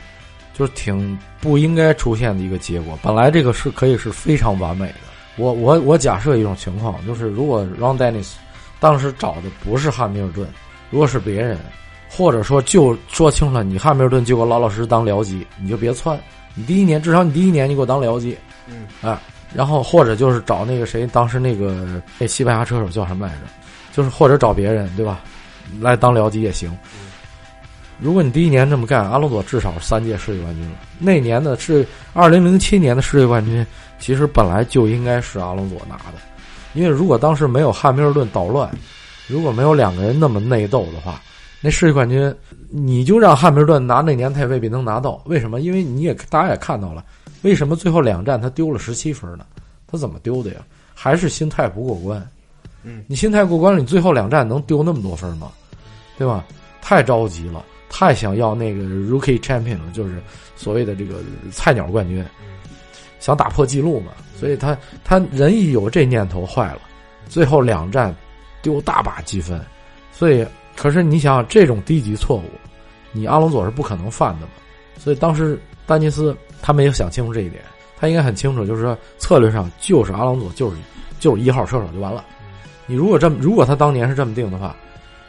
[0.55, 2.99] 就是挺不应该出现的一个结果。
[3.03, 4.95] 本来这个是可以是非常完美的。
[5.37, 8.33] 我我我假设一种情况，就是如果 Ron Dennis
[8.79, 10.49] 当时找的不是汉密尔顿，
[10.91, 11.59] 如果是别人。
[12.13, 16.19] 或者说，就说清楚了，你汉密尔顿就给我老老实实当僚机，你就别窜。
[16.57, 18.37] 你第一年至少你第一年你给我当僚机，
[18.67, 19.23] 嗯，啊，
[19.55, 23.43] 然后或者就是找那个谁，当时那个那西班牙车手叫什么来着？
[23.93, 25.21] 就是或者找别人，对吧？
[25.81, 26.77] 来当僚机也行。
[28.01, 30.79] 如果你第一年这么干，阿隆索至少三届世界冠军了。
[30.99, 33.65] 那年的是二零零七年的世界冠军，
[33.99, 36.15] 其实本来就应该是阿隆索拿的，
[36.73, 38.71] 因为如果当时没有汉密尔顿捣乱，
[39.27, 41.21] 如果没有两个人那么内斗的话。
[41.63, 42.35] 那世界冠军，
[42.71, 45.23] 你就让汉密尔顿拿那年，他也未必能拿到。
[45.27, 45.61] 为什么？
[45.61, 47.05] 因为你也大家也看到了，
[47.43, 49.45] 为什么最后两站他丢了十七分呢？
[49.87, 50.61] 他怎么丢的呀？
[50.95, 52.27] 还是心态不过关。
[52.83, 55.53] 嗯，你心态过关了，你最后两站能丢那么多分吗？
[56.17, 56.43] 对吧？
[56.81, 60.23] 太着急了，太想要那个 Rookie Champion 了，就是
[60.57, 61.17] 所谓的这个
[61.53, 62.25] 菜鸟冠军，
[63.19, 64.13] 想打破记录嘛。
[64.35, 64.75] 所以他
[65.05, 66.81] 他人一有这念头坏了，
[67.29, 68.17] 最后两站
[68.63, 69.61] 丢大把积分，
[70.11, 70.47] 所以。
[70.77, 72.45] 可是你想这种低级错误，
[73.13, 74.53] 你阿隆索是不可能犯的嘛？
[74.97, 77.63] 所以当时丹尼斯他没有想清楚这一点，
[77.99, 80.77] 他应该很清楚，就是说策略上就是阿隆索就是
[81.19, 82.25] 就是一号车手就完了。
[82.87, 84.75] 你如果这么如果他当年是这么定的话，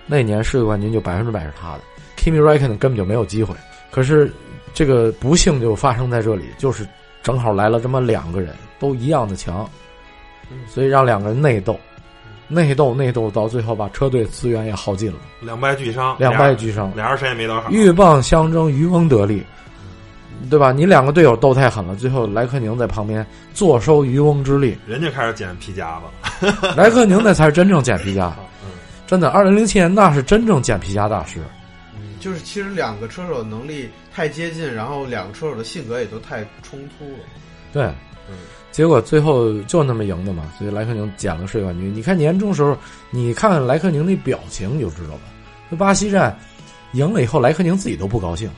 [0.06, 1.80] 那年世界冠军就百分之百是他的
[2.22, 3.56] ，Kimi r a i k k o n 根本就没有机会。
[3.90, 4.32] 可是
[4.74, 6.88] 这个不幸就发生在这里，就是
[7.24, 9.68] 正好来了这么两个人都一样的强，
[10.68, 11.80] 所以让两个人内斗。
[12.54, 17.70] 内斗内斗到最后，把车队资源也耗尽了，两败俱伤，两败俱伤，俩人谁也没得好。
[17.70, 19.42] 鹬蚌相争，渔翁得利，
[20.50, 20.74] 对吧？
[20.74, 25.98] 你两个队友斗太狠了，最后莱克宁在旁边坐收渔翁之利，人家开始捡皮夹
[26.42, 28.34] 子，莱克宁那才是真正捡皮夹，
[29.08, 31.40] 真的，二零零七年那是真正捡皮夹大师。
[32.22, 37.20] 就是其实两个车手能力太接近，然后两个车手的性格也都太冲突了。
[37.74, 37.84] 对，
[38.30, 38.38] 嗯。
[38.72, 41.94] 结果最后就那么赢的嘛，所以莱克宁捡了世界冠军。
[41.94, 42.78] 你看年终时候，
[43.10, 45.22] 你看看莱克宁那表情你就知道了。
[45.70, 46.40] 那巴西站
[46.94, 48.50] 赢了以后，莱克宁自己都不高兴，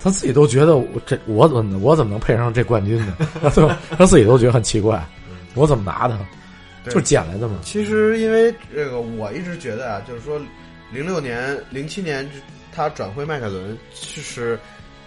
[0.00, 3.16] 他自己都觉得我这我怎么我怎么能配上这冠军呢？
[3.96, 5.00] 他自己都觉得很奇怪，
[5.54, 6.18] 我怎么拿的？
[6.90, 7.60] 就捡来的嘛。
[7.62, 10.36] 其实因为这个，我一直觉得啊，就是说，
[10.92, 12.28] 零六年、零七年
[12.74, 14.58] 他转会迈凯伦，其实。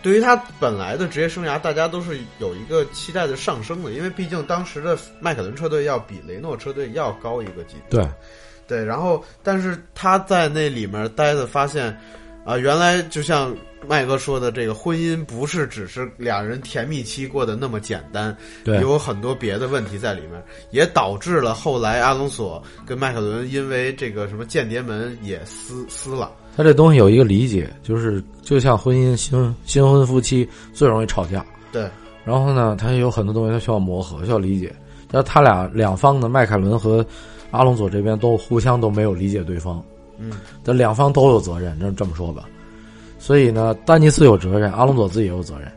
[0.01, 7.99] 对于他本来的职业生涯，大家都是有一个期待的上升的，因为毕竟当时的迈凯伦车队要比雷诺车队要高一个级别。
[7.99, 8.07] 对，
[8.67, 8.85] 对。
[8.85, 11.85] 然后，但是他在那里面待的，发现
[12.45, 26.31] 啊，原来就像麦哥说的，这个婚姻不是只是两人甜蜜期过得那么简单，对，有很多别的问题在里面，也导致了后来阿隆索跟迈凯伦因为这个什么间谍门也撕撕了。
[26.55, 31.45] 他这东西有一个理解，就是就像婚姻新新婚夫妻最容易吵架。
[31.71, 31.89] 对，
[32.23, 34.73] 然后呢，他有很多东西他需要磨合，需要理解。
[35.11, 37.05] 但他俩两方的迈凯伦和
[37.51, 39.83] 阿隆索这边都互相都没有理解对方。
[40.17, 40.31] 嗯，
[40.63, 42.45] 这两方都有责任，就这么说吧。
[43.19, 45.69] 所以呢，丹尼斯有责任，阿隆索自己也有责任，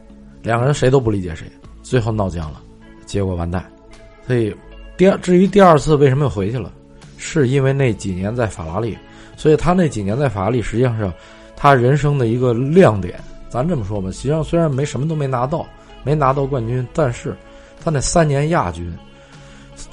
[0.42, 1.46] 两个人谁都不理解谁。
[1.82, 2.60] 最后闹僵了，
[3.04, 3.64] 结果完蛋。
[4.26, 4.54] 所以
[4.96, 6.72] 第二，至于第二次为什么又回去了，
[7.16, 8.96] 是因为那几年在法拉利，
[9.38, 11.10] 所以他那几年在法拉利实际上是
[11.56, 13.18] 他人生的一个亮点。
[13.48, 15.64] 咱这么说吧，实际上虽然没什么都没拿到，
[16.04, 17.34] 没拿到冠军，但是
[17.82, 18.92] 他那三年亚军，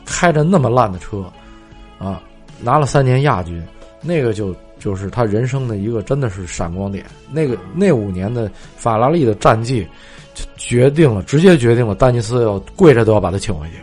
[0.04, 1.24] 开着那么烂的车，
[1.98, 2.22] 啊，
[2.60, 3.66] 拿了三年亚军，
[4.02, 7.06] 那个就就是他人生的一个真的是闪光点。
[7.32, 9.88] 那个那五年的法拉利的战绩，
[10.58, 13.76] 决定了，直接决定了丹尼斯要跪着都要把他请回去。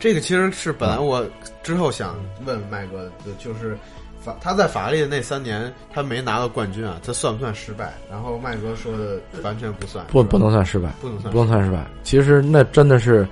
[0.00, 1.26] 这个其实是本来我
[1.62, 3.76] 之后想问麦哥的，就是
[4.28, 7.94] 法他在法拉利的那三年，他没拿到冠军啊，这算不算失败？
[8.10, 11.86] 然后麦哥说的完全不算，不不能算失败，不能算不能算失败。
[12.02, 13.26] 其实那真的是，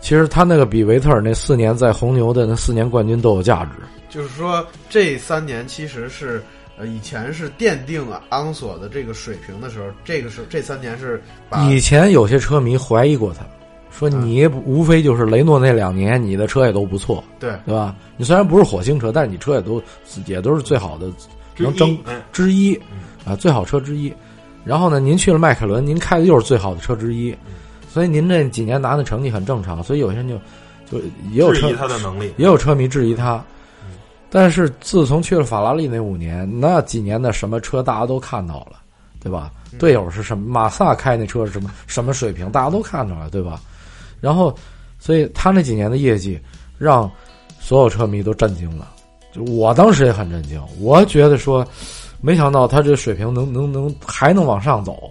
[0.00, 3.70] 其实他那个比维特尔那四年在红牛的那四年冠军都有价值。
[4.10, 6.40] 就是说这三年其实是
[6.78, 11.22] 呃以前是奠定阿隆索的这个水平的时候，这个是这三年是
[11.68, 13.44] 以前有些车迷怀疑过他。
[13.96, 17.94] 说你无非就是雷诺那两年，你的车也都不错，对对吧？
[18.16, 19.80] 你虽然不是火星车，但是你车也都
[20.26, 21.06] 也都是最好的，
[21.56, 21.96] 能争
[22.32, 22.74] 之一
[23.24, 24.12] 啊，最好车之一。
[24.64, 27.32] 然后呢，您去了迈凯伦，您开的又是最好的车之一，
[27.88, 29.80] 所以您这几年拿的成绩很正常。
[29.80, 30.36] 所以有些人就
[30.90, 30.98] 就
[31.30, 33.42] 也有质疑他的能力，也有车迷质疑他。
[34.28, 38.78] 但是自从去了法拉利那五年，那几年的什么车大家都看到了，
[39.22, 39.52] 对吧？
[39.78, 40.48] 队友是什么？
[40.48, 42.50] 马萨开那车是什么什么水平？
[42.50, 43.60] 大家都看到了，对吧？
[44.24, 44.56] 然后，
[44.98, 46.40] 所以他那几年的业绩
[46.78, 47.10] 让
[47.60, 48.90] 所有车迷都震惊了。
[49.30, 51.66] 就我当时也很震惊，我觉得说，
[52.22, 55.10] 没想到他这水平能能能还能往上走，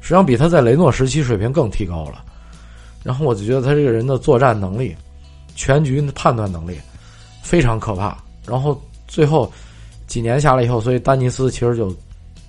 [0.00, 2.24] 实际上比他在雷诺时期水平更提高了。
[3.02, 4.94] 然后我就觉得他这个人的作战能力、
[5.56, 6.78] 全局判断能力
[7.42, 8.16] 非常可怕。
[8.46, 9.50] 然后最后
[10.06, 11.92] 几年下来以后，所以丹尼斯其实就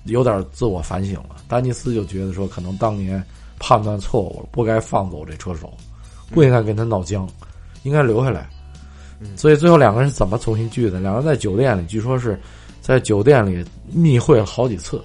[0.04, 1.36] 有点自我反省了。
[1.48, 3.20] 丹尼斯就觉得说，可能当年
[3.58, 5.72] 判断错误了，不该放走这车手。
[6.30, 7.28] 不应该跟他闹僵，
[7.82, 8.48] 应该留下来。
[9.36, 11.00] 所以最后两个人是怎么重新聚的？
[11.00, 12.38] 两个人在酒店里，据说是
[12.80, 15.02] 在酒店里密会了好几次，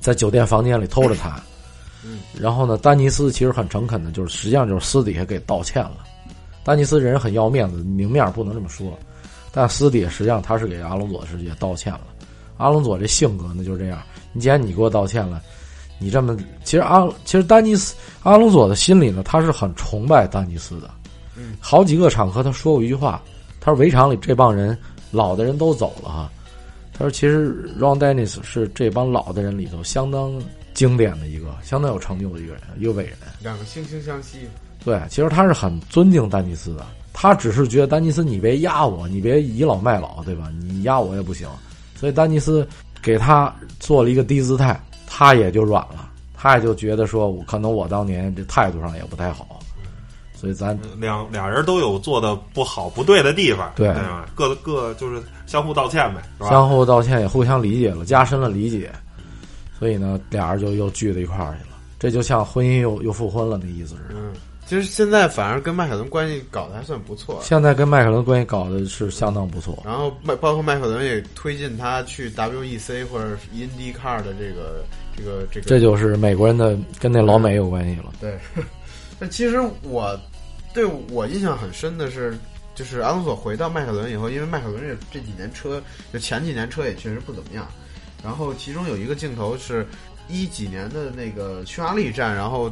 [0.00, 1.38] 在酒店房间里偷着谈。
[2.38, 6.04] 然后呢，丹尼斯其实很诚恳的，就是实际上就是私底下给道歉了。
[6.64, 8.96] 丹尼斯人很要面子，明面不能这么说，
[9.52, 12.02] 但私底下实际上他是给阿隆佐是也道歉了。
[12.56, 14.00] 阿隆佐这性格呢就是这样，
[14.32, 15.42] 你既然你给我道歉了。
[15.98, 20.90] 你这么，其实阿其实丹尼斯阿隆索的心里呢，他是很崇拜丹尼斯的。
[21.36, 23.22] 嗯，好几个场合他说过一句话，
[23.60, 24.76] 他说围场里这帮人
[25.10, 26.30] 老的人都走了哈，
[26.92, 30.32] 他说其实 Ron Dennis 是这帮老的人里头相当
[30.74, 33.14] 经典的一个，相当有成就的一个人，一个伟人。
[33.42, 34.40] 两个惺惺相惜。
[34.84, 40.50] 对，其实他是很尊敬丹尼斯的，他只是觉得丹尼斯你别压我，你别倚老卖老，对吧？
[40.60, 41.48] 你压我也不行，
[41.94, 42.66] 所以丹尼斯
[43.02, 44.80] 给他做了一个低姿态。
[45.18, 49.58] 他也就软了，他也就觉得说，可能我当年这态度上也不太好，
[50.34, 53.88] 所以咱两俩人都有做的不好不对的地方，对。
[53.94, 54.28] 吧？
[54.34, 58.92] 各各就是相互道歉呗，相互道歉也互相理解了，加深了理解，
[59.78, 64.20] 所以呢，俩人就又聚到一块儿去了，这就像婚姻又又复婚了那意思似的。
[64.66, 67.40] 其实现在反而跟迈凯伦关系搞得还算不错。
[67.40, 69.80] 现在跟迈凯伦关系搞的是相当不错。
[69.84, 74.84] 然后迈包括迈凯伦也推进他去 WEC 或者 IndyCar 的这个
[75.16, 75.66] 这个这个。
[75.66, 78.12] 这就是美国人的跟那老美有关系了。
[78.20, 78.36] 对。
[79.20, 80.18] 那其实我
[80.74, 82.36] 对我印象很深的是，
[82.74, 85.80] 就是阿隆索回到迈凯伦以后，因为迈凯伦这这几年车
[86.12, 87.68] 就前几年车也确实不怎么样。
[88.24, 89.86] 然后其中有一个镜头是
[90.28, 92.68] 一几年的那个匈牙利站，然后。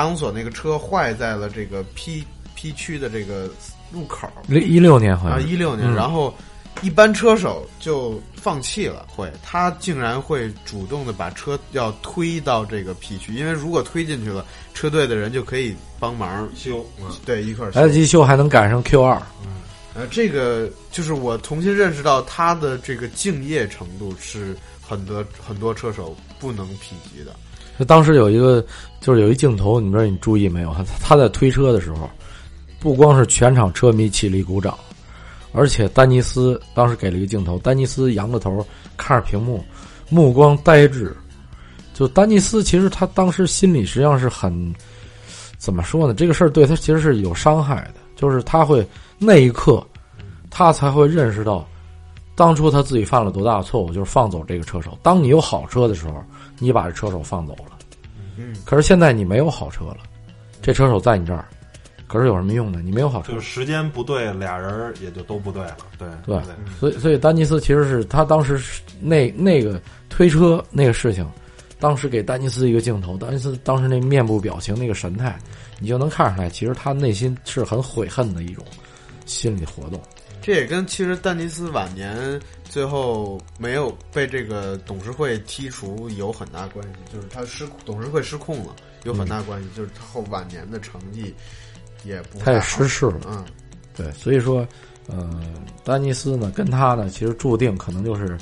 [0.00, 2.24] 阿隆索那个车坏在了这个 P
[2.54, 3.50] P 区的这个
[3.92, 5.36] 路口，一六年好像。
[5.36, 6.34] 啊，一六年，然后
[6.80, 9.30] 一般车手就放弃了，会。
[9.42, 14.42] 他竟然会主动的把车要推到这个 P 区，因为如果推进去了，
[14.72, 16.82] 车队的人就可以帮忙修，
[17.26, 19.52] 对，一块儿来得及修，还能赶上 Q 二，嗯，
[19.94, 27.36] 呃，这个就是我重新认识到他的这个敬业程度是很多很多车手不能匹及的。
[27.80, 28.62] 就当时有一个，
[29.00, 30.70] 就是有一镜头，你知道你注意没有？
[30.74, 32.10] 他他在推车的时候，
[32.78, 34.78] 不光是全场车迷起立鼓掌，
[35.52, 38.62] 而且丹尼斯当时给了一个镜头，丹尼斯仰着头
[38.98, 39.64] 看着屏幕，
[40.10, 41.16] 目光呆滞。
[41.94, 44.74] 就丹尼斯其实他当时心里实际上是很
[45.56, 46.12] 怎么说呢？
[46.12, 48.86] 这个事儿对他其实是有伤害的，就是他会
[49.18, 49.82] 那一刻，
[50.50, 51.66] 他才会认识到，
[52.40, 54.96] 当初他自己犯了多大的错误，就是放走这个车手。
[55.02, 56.24] 当你有好车的时候。
[56.62, 57.78] 你把这车手放走了，
[58.36, 59.96] 嗯，可是现在你没有好车了，
[60.60, 61.46] 这车手在你这儿，
[62.06, 62.82] 可是有什么用呢？
[62.84, 66.38] 你没有好车，就是时间不对，俩人也就都不对了，对对。
[66.78, 68.60] 所以，所以丹尼斯其实是他当时
[69.00, 69.80] 那那个
[70.10, 71.26] 推车那个事情，
[71.78, 75.38] 当时给丹尼斯一个镜头，丹尼斯当时那面部表情、那个神态，
[75.78, 78.62] 你就能看出来，其实他内心是很悔恨的一种
[79.24, 79.98] 心理活动。
[80.42, 88.74] 这也跟其实丹尼斯晚年最后没有被这个董事会剔除有很大关系，就是他失董事会失控了，
[89.04, 91.34] 有很大关系，就是他后晚年的成绩
[92.04, 93.20] 也不太失势了。
[93.28, 93.44] 嗯，
[93.94, 94.66] 对，所以说，
[95.08, 95.42] 呃，
[95.84, 98.38] 丹尼斯呢，跟他呢，其实注定可能就是，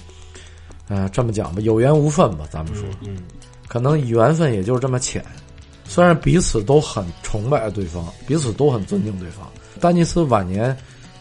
[0.87, 3.19] 呃，这么讲吧，有缘无分吧，咱们说，嗯，
[3.67, 5.25] 可能缘分也就是这么浅。
[5.85, 10.77] 虽然彼此都很崇拜对方，彼此都很尊敬对方，丹尼斯晚年。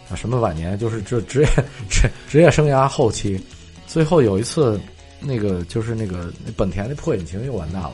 [0.10, 1.48] 啊，什么晚年就是这职业
[1.90, 3.42] 职职业生涯后期，
[3.86, 4.80] 最后有一次，
[5.20, 7.94] 那个就是那个本田那破引擎又完蛋了，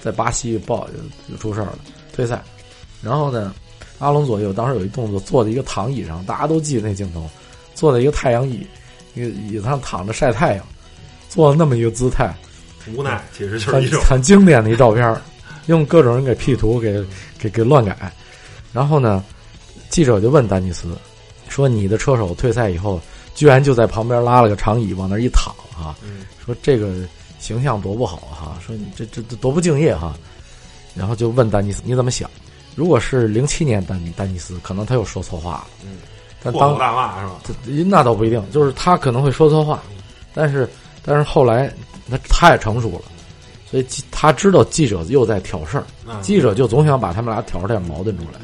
[0.00, 0.88] 在巴西爆
[1.30, 1.78] 就出事儿了，
[2.12, 2.42] 退赛。
[3.02, 3.54] 然后呢，
[3.98, 7.30] 阿隆索有当时有一动作，坐在一个躺椅上，大家都记得那镜头，
[7.74, 8.66] 坐在一个太阳椅
[9.14, 10.66] 一个椅子上躺着晒太阳，
[11.28, 12.34] 做了那么一个姿态，
[12.96, 15.16] 无奈其实就是很很经典的一照片，
[15.66, 17.04] 用各种人给 P 图给
[17.38, 18.12] 给给乱改。
[18.72, 19.22] 然后呢，
[19.88, 20.88] 记者就问丹尼斯。
[21.54, 23.00] 说你的车手退赛以后，
[23.32, 25.94] 居然就在旁边拉了个长椅往那一躺哈，
[26.44, 26.92] 说这个
[27.38, 30.16] 形象多不好哈，说你这这这多不敬业哈，
[30.96, 32.28] 然后就问丹尼斯你怎么想？
[32.74, 35.98] 如果是零七年丹丹尼斯，可能他又说错话了，嗯，
[36.42, 37.40] 但当大骂是吧？
[37.86, 39.80] 那倒不一定，就是他可能会说错话，
[40.34, 40.68] 但是
[41.04, 41.72] 但是后来
[42.10, 43.04] 他他也成熟了，
[43.70, 45.84] 所以他知道记者又在挑事儿，
[46.20, 48.40] 记者就总想把他们俩挑出点矛盾出来。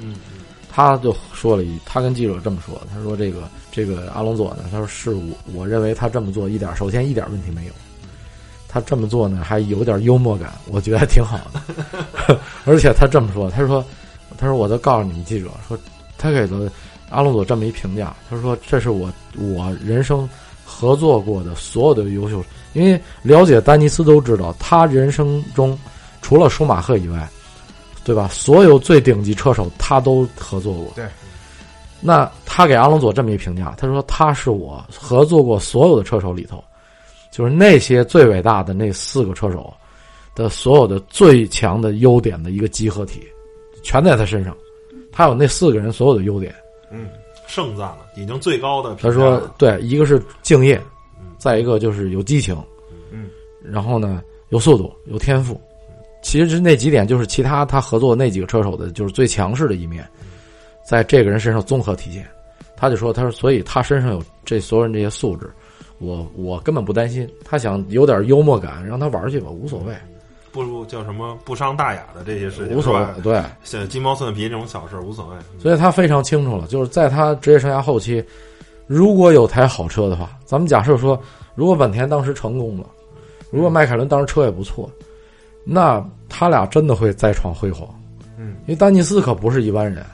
[0.73, 7.73] 他就说了一，他跟记者这么说，他说这个这个阿隆佐呢，他说是我我认为他这么做一点，首先一点问题没有，
[8.69, 13.85] 他这么做呢还有点幽默感，我觉得还挺好的， 而且他这么说，他说
[14.39, 15.77] 他说我都告诉你们记者说，
[16.17, 16.71] 他给了
[17.09, 20.29] 阿隆佐这么一评价，他说这是我我人生
[20.65, 22.45] 合作过的所有的优秀，
[22.75, 25.77] 因为了解丹尼斯都知道，他人生中
[26.23, 27.29] 除了舒马赫以外。
[28.05, 28.29] 对吧？
[28.33, 30.93] 所有最顶级车手，他都合作过。
[30.95, 31.07] 对，
[32.01, 36.63] 那他给阿隆佐这么一评价，他说他是我合作过所有的车手里头，
[37.31, 39.73] 就是那些最伟大的那四个车手
[40.35, 43.21] 的所有的最强的优点的一个集合体，
[43.83, 44.57] 全在他身上。
[45.13, 46.55] 他有那四个人所有的优点。
[46.91, 47.09] 嗯，
[47.47, 48.97] 盛赞了，已经最高的。
[48.97, 50.81] 他说，对，一个是敬业，
[51.37, 52.57] 再一个就是有激情，
[53.13, 53.29] 嗯，
[53.63, 55.61] 然后呢，有速度，有天赋。
[56.23, 60.07] 其实那几点就是其他他合作那几个车手的，就是最强势的一面，
[60.85, 62.27] 在这个人身上综合体现。
[62.77, 65.51] 他就说：“他说，所以他身上有这所有人这些素质，
[65.99, 67.29] 我我根本不担心。
[67.45, 69.95] 他想有点幽默感，让他玩去吧，无所谓。
[70.51, 73.07] 不如叫什么不伤大雅的这些事情，无所谓。
[73.23, 75.37] 对，像鸡毛蒜皮这种小事无所谓。
[75.59, 78.25] 所以他非常清楚了，就是在他职业生涯后期，
[78.87, 81.21] 如果有台好车的话，咱们假设说，
[81.55, 82.87] 如果本田当时成功了，
[83.51, 84.91] 如果迈凯伦当时车也不错。”
[85.65, 87.89] 那他俩真的会再创辉煌，
[88.39, 90.05] 嗯，因为丹尼斯可不是一般人，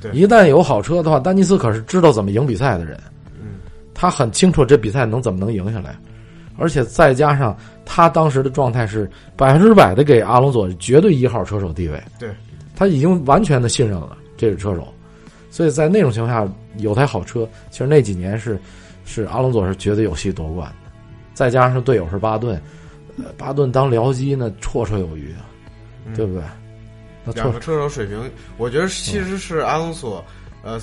[0.00, 2.98] 对，一旦有好车的话，丹尼斯可是知道怎么赢比赛的人，
[3.40, 3.58] 嗯，
[3.94, 5.96] 他很清楚这比赛能怎么能赢下来，
[6.58, 12.28] 而且再加上他当时的状态是百分之百的给阿隆索绝对一号车手地位，对，
[12.74, 14.86] 他已经完全的信任了这个车手，
[15.50, 18.58] 所以在那种情况下有台好车，其实那几年是
[19.04, 20.90] 是阿隆索是绝对有戏夺冠的，
[21.32, 22.60] 再加上队友是巴顿。
[23.36, 25.46] 巴顿当僚机那绰绰有余啊，
[26.14, 26.42] 对不对？
[27.34, 30.24] 两个车手水平，我觉得其实是阿隆索，
[30.62, 30.80] 呃，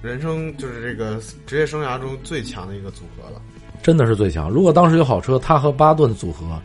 [0.00, 3.38] 人生就是这个职业生涯中最强的一个组合了。
[3.82, 4.48] 真的是最强。
[4.48, 6.58] 如果当时有好车，他和巴顿组合，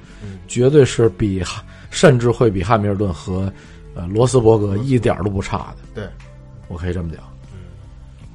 [0.48, 1.44] 绝对是比，
[1.90, 3.52] 甚至会比汉密尔顿和
[3.94, 5.78] 呃罗斯伯格一点都不差的。
[5.94, 6.08] 对，
[6.70, 7.22] 我可以这么讲。
[7.52, 7.60] 嗯，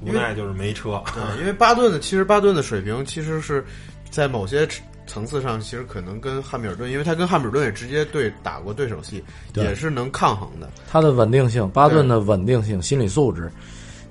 [0.02, 1.02] 无奈就是没车。
[1.14, 3.64] 对，因为巴顿的其实巴顿的水平其实是
[4.10, 4.68] 在某些。
[5.08, 10.70] 层次上其实可能跟汉密尔顿，因为他跟汉密尔顿也直接对打过对手戏，也是能抗衡的。
[10.88, 13.50] 他的稳定性，巴顿的稳定性、心理素质，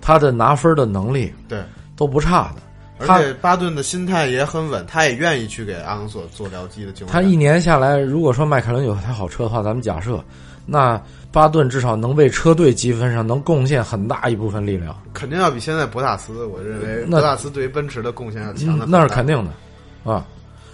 [0.02, 1.64] 他的拿分的能力，对
[1.96, 2.62] 都不差的。
[3.00, 7.14] 而且巴顿的心态也很稳，他也愿意去给阿隆索做僚机的情况。
[7.14, 10.20] 他一年下来，如果说迈凯伦有台好车的话，咱们假设，
[10.66, 11.00] 那
[11.32, 15.00] 巴顿至少能为车队积分上能贡献很大一部分力量。
[15.14, 18.88] 肯定要比现在博塔斯，我认为博塔斯对于奔驰的贡献要强的。
[18.88, 20.26] 那是肯定的，啊。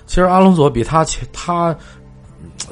[0.05, 1.75] 其实阿隆索比他他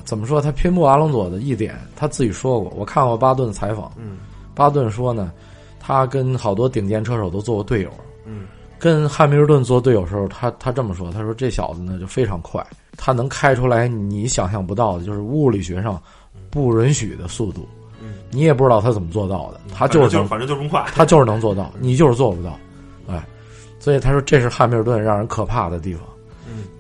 [0.04, 0.42] 怎么说？
[0.42, 2.72] 他拼不阿隆索的一点，他自己说过。
[2.76, 4.18] 我看过巴顿的采访，嗯，
[4.54, 5.32] 巴顿说呢，
[5.80, 7.90] 他跟好多顶尖车手都做过队友，
[8.26, 12.66] 嗯，跟汉密尔顿做队友时候，他他这么说，他说这小子呢就非常快，
[12.98, 16.02] 他能开出来你想象不到的，就是物理学上
[16.50, 17.68] 不允许的速度，
[18.02, 22.58] 嗯，你也不知道他怎么做到的，他就是反正就这么快，他就是能做到，你就是做不到，
[23.08, 23.26] 哎，
[23.80, 26.04] 所以他说这是汉密尔顿让人可怕的地方。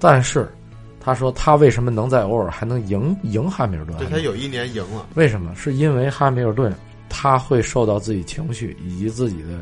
[0.01, 0.51] 但是，
[0.99, 3.95] 他说他为什么能在偶尔还能赢赢汉密尔顿？
[3.99, 5.55] 对他有一年赢了，为什么？
[5.55, 6.73] 是因为汉密尔顿
[7.07, 9.59] 他会受到自己情绪以及自己的，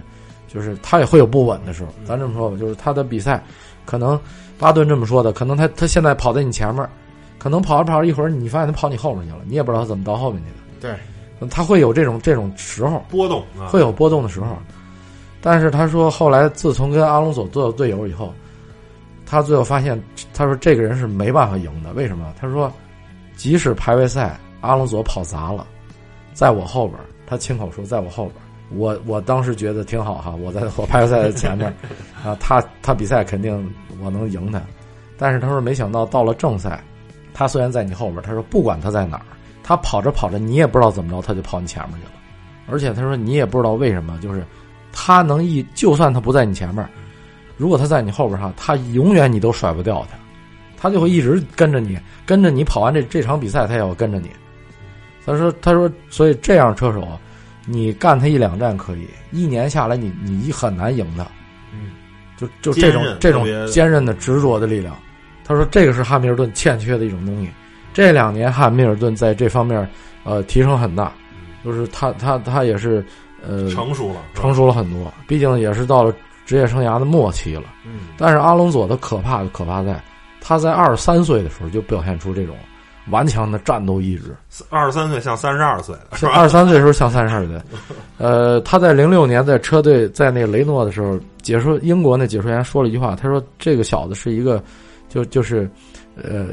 [0.48, 1.90] 就是他也会有不稳的时候。
[2.06, 3.44] 咱这么说吧，就是他的比赛，
[3.86, 4.18] 可能
[4.58, 6.88] 巴顿这么说的，可能他他现在跑在你前面，
[7.38, 10.96] 可能跑着跑着一会儿，你发现他跑你后面去了，你也不知道他怎么到后面去的。
[11.40, 14.58] 对，他会有这种这种时候波动，会有波动的时候。
[15.42, 18.34] 但是他说，后来自从跟阿隆索做队友以后。
[19.30, 20.01] 他最后发现，
[20.34, 21.93] 他说这个人是没办法赢的。
[21.93, 22.34] 为什么？
[22.41, 22.71] 他说，
[23.36, 25.67] 即使排位赛阿隆索跑砸了，
[26.34, 28.36] 在我后边，他亲口说，在我后边，
[28.80, 31.71] 我我当时觉得挺好哈，我在我排位赛的前面，
[32.25, 33.71] 啊，他他比赛肯定
[34.01, 34.59] 我能赢他。
[35.15, 36.84] 但是他说，没想到到了正赛，
[37.32, 39.25] 他虽然在你后边，他说不管他在哪儿，
[39.61, 42.13] 他跑着跑着，你也不知道怎么着，他就跑你前面去了。
[42.67, 44.43] 而且他说，你也不知道为什么，就是
[44.91, 46.84] 他能一，就算他不在你前面。
[47.60, 50.18] 如果他在你后边哈，他永远你都甩不掉他，
[50.78, 54.30] 他就会一直跟着你，跟着你跑完这这场比赛，他也要跟着你。
[55.26, 57.05] 他说：“他说，所以这样车手，
[57.66, 61.28] 你干他一两站可以，一年下来你你很难赢他。
[61.74, 61.91] 嗯，
[62.38, 64.95] 就就这种这种坚韧的执着的力量。
[65.43, 67.49] 他说这个是汉密尔顿欠缺的一种东西。
[67.93, 69.86] 这两年汉密尔顿在这方面
[70.24, 71.12] 呃提升很大，
[71.66, 73.05] 就是他他他也是
[73.45, 75.14] 呃成熟了，成熟了很多。
[75.28, 76.16] 毕竟也是到了。”
[76.50, 80.04] 职业生涯的末期了，嗯，但是阿隆索的可怕的可怕在，
[80.41, 82.56] 他在二十三岁的时候就表现出这种
[83.12, 84.36] 顽强的战斗意志。
[84.72, 87.62] 二十三岁像三十二岁是，二十三岁的时候像三十二岁。
[88.18, 94.60] 呃，他在零六年在车队在那雷诺的时候，解说英国那解说员说了一句话，他说这个小子是一个，
[95.08, 95.70] 就就是
[96.16, 96.47] 呃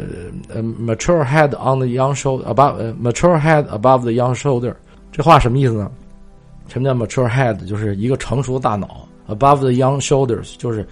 [0.51, 4.75] 呃，mature head on the young shoulder above mature head above the young shoulder。
[5.11, 5.91] 这话什么意思呢？
[6.69, 7.67] 什么叫 mature head？
[7.67, 9.09] 就是一个成熟的大脑。
[9.29, 10.87] Above the young shoulders，就是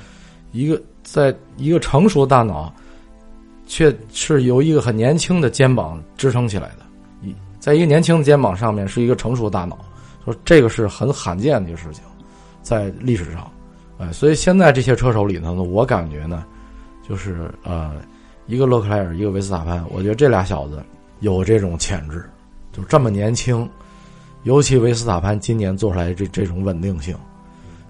[0.50, 2.72] 一个在一个成熟的大脑，
[3.66, 6.84] 却是由一个很年轻的肩膀支撑起来的。
[7.22, 9.78] 一在一个年轻的肩膀上面是一个成熟的大脑，
[10.24, 12.02] 说这个是很罕见的一个事情，
[12.60, 13.48] 在历史上，
[13.98, 16.44] 哎，所以现在这些车手里头呢，我感觉呢，
[17.08, 17.92] 就是呃，
[18.46, 20.82] 一个勒克莱尔，一个维斯塔潘，我觉得这俩小子
[21.20, 22.28] 有这种潜质，
[22.72, 23.68] 就这么年轻，
[24.42, 27.16] 尤其维斯塔潘今年做出来这这种稳定性。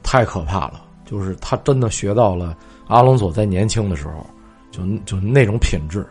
[0.04, 0.84] 太可怕了！
[1.04, 4.24] 就是他真的学到了阿隆索在年轻的时候，
[4.70, 6.06] 就就那种品质，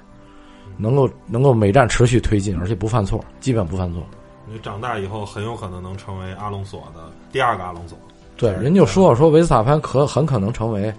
[0.77, 4.03] 能够能够每战持续推进，而且不犯错，基本不犯错。
[4.51, 7.97] 你长大以后很有可能能成为阿隆索的第二个阿隆索。
[8.35, 10.93] 对，人就说说维斯塔潘可很可能成为，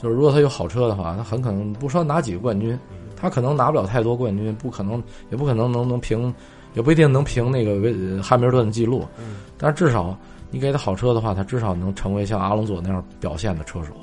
[0.00, 2.78] 就是如果他有好车的话，他很可能不说拿几个冠军，
[3.16, 6.34] 他可能拿不了太多冠军，不可能也不可能能能平，
[6.74, 9.04] 也不一定能平那个维汉密尔顿的记录。
[9.18, 10.16] 嗯，但是至少。
[10.50, 13.96] 你给他好车的话，他至少能成为像阿隆索那样表现的车手。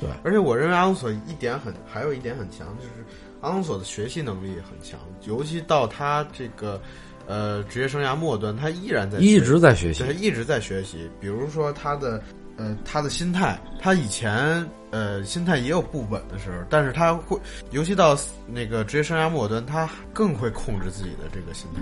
[0.00, 3.04] 对，而且我认为阿隆索一点很，还有一点很强，就是
[3.40, 6.80] 阿隆索的学习能力很强，尤其到他这个
[7.26, 11.08] 呃职业生涯末端，他依然在一直在学习，他一直在学习。
[11.20, 12.20] 比如说他的
[12.56, 17.38] 呃他的心态，他以前呃心态也有不稳的时候，但是他会，
[17.70, 21.80] 尤其到那个职业生涯末端，他更会控制自己的这个心态，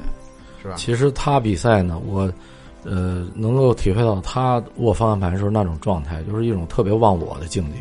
[0.60, 0.74] 是吧？
[0.76, 2.30] 其实他比赛呢，我。
[2.82, 7.78] 呃，能够体会到他握方向盘时候那种状态，就是一种特别忘我的境界，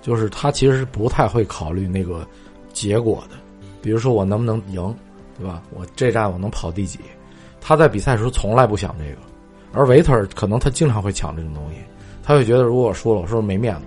[0.00, 2.26] 就是他其实不太会考虑那个
[2.72, 3.36] 结果的，
[3.80, 4.94] 比如说我能不能赢，
[5.38, 5.62] 对吧？
[5.70, 6.98] 我这站我能跑第几？
[7.60, 9.18] 他在比赛时候从来不想这个，
[9.72, 11.76] 而维特可能他经常会抢这种东西，
[12.22, 13.82] 他会觉得如果我输了，我是不是没面子？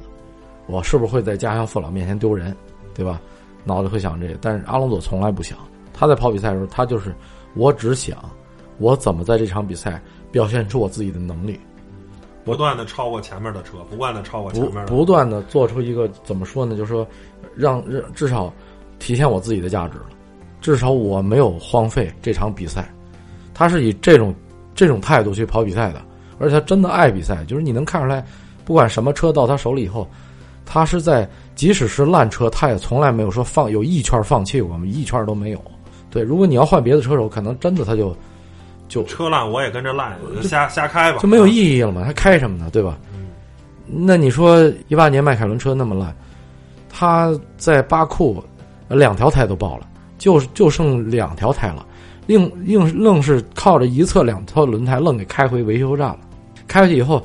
[0.67, 2.55] 我是不是会在家乡父老面前丢人？
[2.93, 3.19] 对吧？
[3.65, 5.57] 脑子会想这个，但是阿隆索从来不想，
[5.93, 7.13] 他在跑比赛的时候，他就是
[7.55, 8.17] 我只想
[8.77, 10.01] 我怎么在这场比赛。
[10.35, 11.57] 表现出我自己的能力，
[12.43, 16.75] 不断的超过前面的车，不断的超过前面，不断的做出一个怎么说呢？
[16.75, 17.07] 就是说，
[17.55, 18.53] 让让至少
[18.99, 20.07] 体现我自己的价值了，
[20.59, 22.93] 至少我没有荒废这场比赛。
[23.53, 24.35] 他是以这种
[24.73, 26.01] 这种态度去跑比赛的，
[26.37, 27.45] 而且他真的爱比赛。
[27.45, 28.21] 就是你能看出来，
[28.65, 30.05] 不管什么车到他手里以后，
[30.65, 31.25] 他是在
[31.55, 35.61] 即使是烂车，他也从来没有说放有一圈放弃过，一圈都没有。
[36.09, 38.13] 对，如果你要换别的车手，可能真的他就。
[38.87, 42.03] 就车烂我也跟着烂，就瞎瞎开吧，就没有意义了嘛？
[42.03, 42.69] 还开什么呢？
[42.71, 42.97] 对吧？
[43.87, 46.15] 那你说一八年迈凯伦车那么烂，
[46.89, 48.43] 他在巴库
[48.87, 51.85] 两条胎都爆了，就就剩两条胎了，
[52.27, 56.19] 硬硬愣是靠着一侧两套轮胎愣给开回维修站了。
[56.67, 57.23] 开回去以后，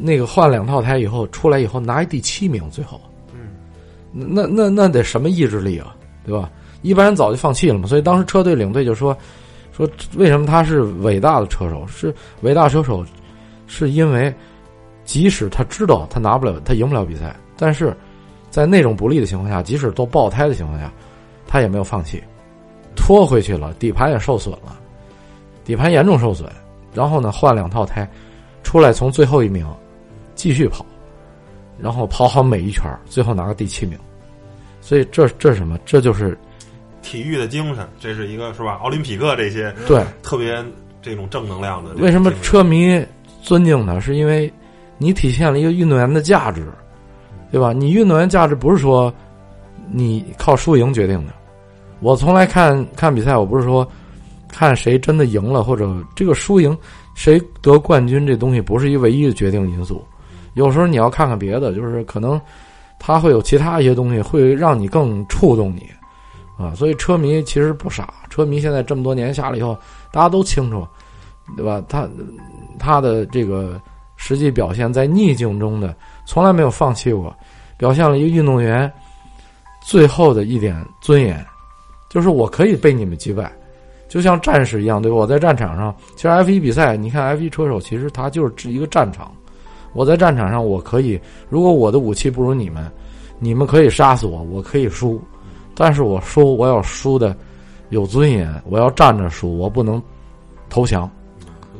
[0.00, 3.00] 那个换两套胎以后出来以后拿一第七名，最后，
[3.32, 3.48] 嗯，
[4.12, 5.94] 那那那得什么意志力啊？
[6.24, 6.50] 对吧？
[6.82, 7.88] 一般人早就放弃了嘛。
[7.88, 9.16] 所以当时车队领队就说。
[9.72, 11.86] 说为什么他是伟大的车手？
[11.86, 13.04] 是伟大车手，
[13.66, 14.32] 是因为
[15.04, 17.96] 即使他知道他拿不了，他赢不了比赛，但是
[18.50, 20.92] 在那种不利的情况下，即使都爆胎的情况下，
[21.46, 22.22] 他也没有放弃，
[22.94, 24.78] 拖回去了，底盘也受损了，
[25.64, 26.50] 底盘严重受损。
[26.94, 28.06] 然后呢，换两套胎，
[28.62, 29.66] 出来从最后一名
[30.34, 30.84] 继续跑，
[31.78, 33.98] 然后跑好每一圈，最后拿个第七名。
[34.82, 35.78] 所以这这是什么？
[35.86, 36.38] 这就是
[37.02, 38.78] 体育的精神，这是一个是吧？
[38.82, 40.64] 奥林匹克这些对特别
[41.02, 41.92] 这种正能量的。
[41.94, 43.04] 为什么车迷
[43.42, 44.00] 尊敬他？
[44.00, 44.50] 是因为
[44.98, 46.66] 你体现了一个运动员的价值，
[47.50, 47.72] 对吧？
[47.72, 49.12] 你运动员价值不是说
[49.90, 51.32] 你靠输赢决定的。
[52.00, 53.86] 我从来看看比赛，我不是说
[54.48, 56.76] 看谁真的赢了，或者这个输赢
[57.14, 60.04] 谁得冠军这东西不是一唯一的决定因素。
[60.54, 62.40] 有时候你要看看别的，就是可能。
[63.04, 65.90] 他会有其他一些东西，会让你更触动你，
[66.56, 68.12] 啊，所以车迷其实不傻。
[68.30, 69.76] 车迷现在这么多年下来以后，
[70.10, 70.86] 大家都清楚，
[71.56, 71.82] 对吧？
[71.88, 72.08] 他
[72.78, 73.80] 他的这个
[74.16, 75.94] 实际表现在逆境中的
[76.26, 77.34] 从来没有放弃过，
[77.76, 78.90] 表现了一个运动员
[79.82, 81.44] 最后的一点尊严，
[82.08, 83.50] 就是我可以被你们击败，
[84.08, 85.16] 就像战士一样，对吧？
[85.16, 89.32] 我在战场上，其实 F 一比赛，你看 F 一车手，其实他就是一个战场。
[89.94, 92.90] 我在战场上，我可以，如果我的武器不如你们，
[93.38, 95.20] 你们可以杀死我，我可以输，
[95.74, 97.36] 但是我输，我要输的
[97.90, 100.02] 有尊严，我要站着输，我不能
[100.68, 101.10] 投降，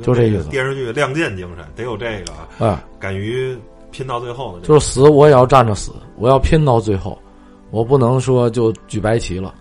[0.03, 0.49] 就这意思。
[0.49, 2.23] 电视剧《亮剑》精神得有这
[2.59, 3.57] 个，啊，敢于
[3.91, 7.19] 拼到最后的，就是死我也要站着死，我要拼到最后，
[7.71, 9.55] 我不能说就举白旗了。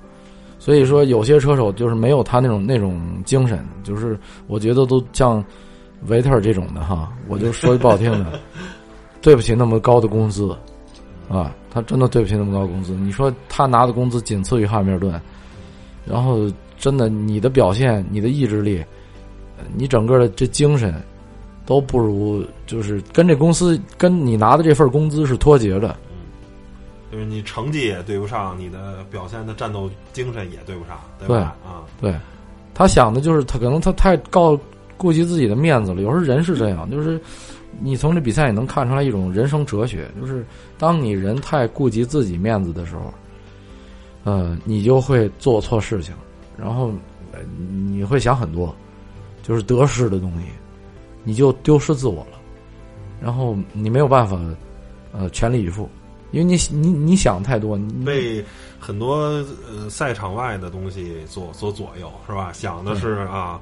[0.59, 5.43] 所以说，有些车手就是没有他那种那种精神，就是我觉得都像。
[6.07, 8.39] 维特尔这种的哈，我就说句不好听的，
[9.21, 10.49] 对不起那么高的工资，
[11.31, 12.93] 啊，他真的对不起那么高工资。
[12.93, 15.19] 你说他拿的工资仅次于汉密尔顿，
[16.05, 18.83] 然后真的你的表现、你的意志力、
[19.73, 21.01] 你整个的这精神，
[21.65, 25.95] 都不如就是跟这公司跟你拿的这份工资是脱节的。
[27.11, 31.55] 就是你成绩也对不上，你的表现的战斗精神也对不上，对吧？
[31.65, 32.13] 啊，对，
[32.73, 34.59] 他想的就是他可能他太高。
[34.97, 37.19] 顾及自己的面子了，有时候人是这样，就是
[37.79, 40.45] 你从这比赛也能看出来一种人生哲学，就是
[40.77, 43.13] 当你人太顾及自己面子的时候，
[44.23, 46.13] 呃，你就会做错事情，
[46.57, 46.91] 然后
[47.69, 48.75] 你会想很多，
[49.41, 50.47] 就是得失的东西，
[51.23, 52.37] 你就丢失自我了，
[53.21, 54.39] 然后你没有办法
[55.11, 55.89] 呃全力以赴，
[56.31, 58.43] 因为你你你想太多，你被
[58.79, 62.51] 很多呃赛场外的东西所所左右，是吧？
[62.53, 63.59] 想的是啊。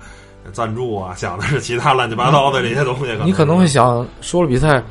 [0.52, 3.18] 赞助啊，想的是其他乱七八糟的这些东西。
[3.24, 4.84] 你可能会想，说了比赛，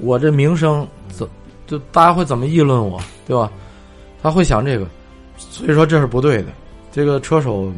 [0.00, 1.28] 我这名声怎
[1.66, 3.50] 就大家会怎么议论我，对吧？
[4.22, 4.86] 他会想这个，
[5.36, 6.48] 所以说这是不对的。
[6.92, 7.72] 这个车手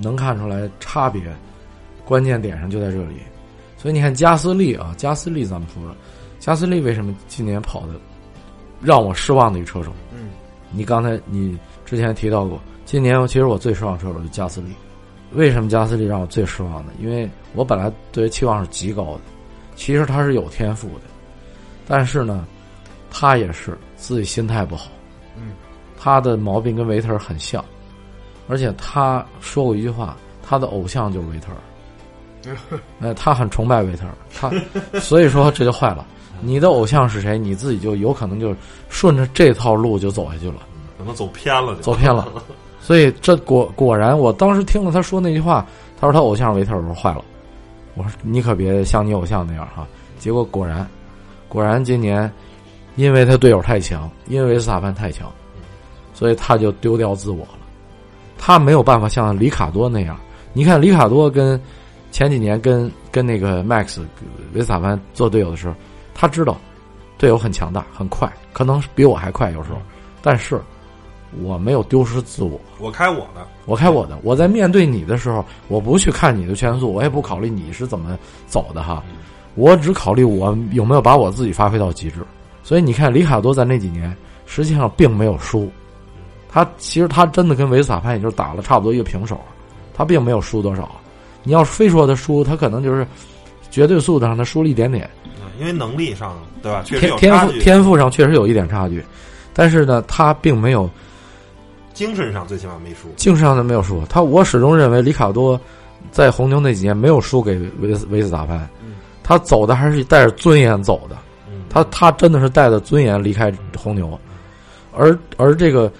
[0.00, 1.22] 能看出来差别，
[2.04, 3.16] 关键点上就在这里。
[3.76, 5.96] 所以你看加斯利啊，加斯利咱们说了，
[6.38, 7.94] 加斯利为什么今年跑的
[8.80, 9.92] 让我失望的一个车手？
[10.12, 10.30] 嗯，
[10.70, 14.68] 你刚才你之前提到过，今年其实我最失望车手就加斯利。
[15.34, 16.92] 为什么加斯利让我最失望呢？
[17.00, 19.20] 因为我本来对期望是极高的，
[19.76, 21.02] 其实他是有天赋的，
[21.86, 22.46] 但是呢，
[23.10, 24.90] 他也是自己心态不好。
[25.36, 25.52] 嗯，
[25.98, 27.64] 他的毛病跟维特尔很像，
[28.48, 31.58] 而且他说过一句话，他的偶像就是维特尔。
[33.00, 34.50] 哎，他很崇拜维特尔，他
[35.00, 36.06] 所以说这就坏了。
[36.40, 37.38] 你的偶像是谁？
[37.38, 38.54] 你自己就有可能就
[38.90, 40.60] 顺着这套路就走下去了，
[40.98, 42.28] 可能走偏了，走偏了。
[42.84, 45.66] 所以这果果然，我当时听了他说那句话，
[45.98, 47.24] 他说他偶像维特尔，说坏了，
[47.94, 49.86] 我说你可别像你偶像那样哈。
[50.18, 50.86] 结果果然，
[51.48, 52.30] 果然今年，
[52.96, 55.32] 因为他队友太强，因为维斯塔潘太强，
[56.12, 57.58] 所以他就丢掉自我了。
[58.36, 60.14] 他没有办法像里卡多那样。
[60.52, 61.58] 你看里卡多跟
[62.12, 64.00] 前几年跟跟那个 Max
[64.52, 65.74] 维斯塔潘做队友的时候，
[66.14, 66.54] 他知道
[67.16, 69.78] 队友很强大很快，可能比我还快有时候，
[70.20, 70.60] 但是。
[71.42, 74.18] 我没有丢失自我，我开我的，我开我的。
[74.22, 79.02] 我在面对你的时候，我不去看你的圈速，我也不考虑你是怎么走的哈，
[79.54, 82.16] 我只考虑我有没有把我自己发挥到极致。
[82.62, 84.16] 所以你看，里卡多在那几年
[84.46, 85.70] 实际上并没有输，
[86.48, 89.40] 他其实他真的跟维斯塔潘也就打了差不多一个平手，
[89.92, 90.90] 他并没有输多少。
[91.42, 93.06] 你要非说他输，他可能就是
[93.70, 95.10] 绝对速度上他输了一点点，
[95.58, 96.82] 因为能力上对吧？
[96.84, 99.04] 确实有天赋天赋上确实有一点差距，
[99.52, 100.88] 但是呢，他并没有。
[101.94, 104.04] 精神上最起码没输，精神上他没有输。
[104.06, 105.58] 他我始终认为里卡多
[106.10, 108.68] 在红牛那几年没有输给维斯维斯塔潘，
[109.22, 111.16] 他走的还是带着尊严走的，
[111.70, 114.18] 他他真的是带着尊严离开红牛，
[114.92, 115.90] 而而这个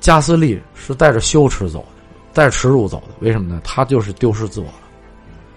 [0.00, 2.02] 加斯利是带着羞耻走的，
[2.34, 3.14] 带着耻辱走的。
[3.20, 3.58] 为什么呢？
[3.64, 4.74] 他就是丢失自我了。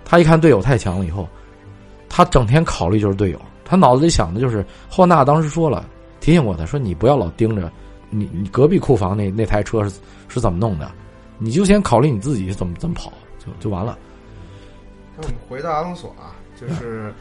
[0.05, 1.28] 他一看队友太强了以后，
[2.07, 5.86] 他整天考虑就是队友，他脑子里想的就是霍纳当时说了
[6.21, 7.69] 提醒过他说你不要老盯着。
[8.16, 10.91] 你你隔壁库房那那台车是是怎么弄的？
[11.38, 13.97] 你就先考虑你自己怎么怎么跑，就就完了。
[15.18, 17.13] 那我们回到阿隆索啊，就是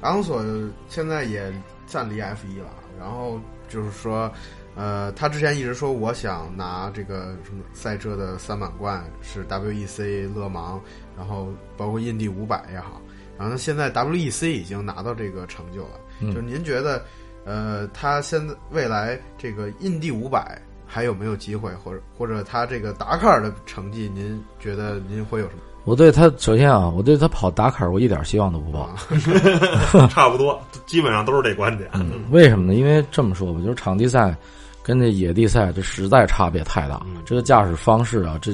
[0.00, 0.44] 阿隆索
[0.88, 1.52] 现在也
[1.86, 2.66] 暂离 F 一了，
[2.98, 4.30] 然后就是说，
[4.74, 10.80] 呃，他之前一直说我想拿这个什么赛车的三满贯，是 WEC 勒芒，
[11.16, 13.00] 然后包括印第五百也好，
[13.38, 17.04] 然后现在 WEC 已经拿到这个成就了，就是您觉得，
[17.44, 25.60] 呃，他现在未来这个印第五百还有没有机会，或者或者他这个达喀尔的成绩，您觉得您会有什么？
[25.84, 28.88] 我对他首先啊，我对他跑达喀尔，我一点希望都不抱。
[30.08, 31.90] 差不多，基本上都是这观点。
[32.30, 32.74] 为什么呢？
[32.74, 34.32] 因为这么说吧，就是场地赛
[34.80, 37.04] 跟这野地赛，这实在差别太大。
[37.24, 38.52] 这个驾驶方式啊，这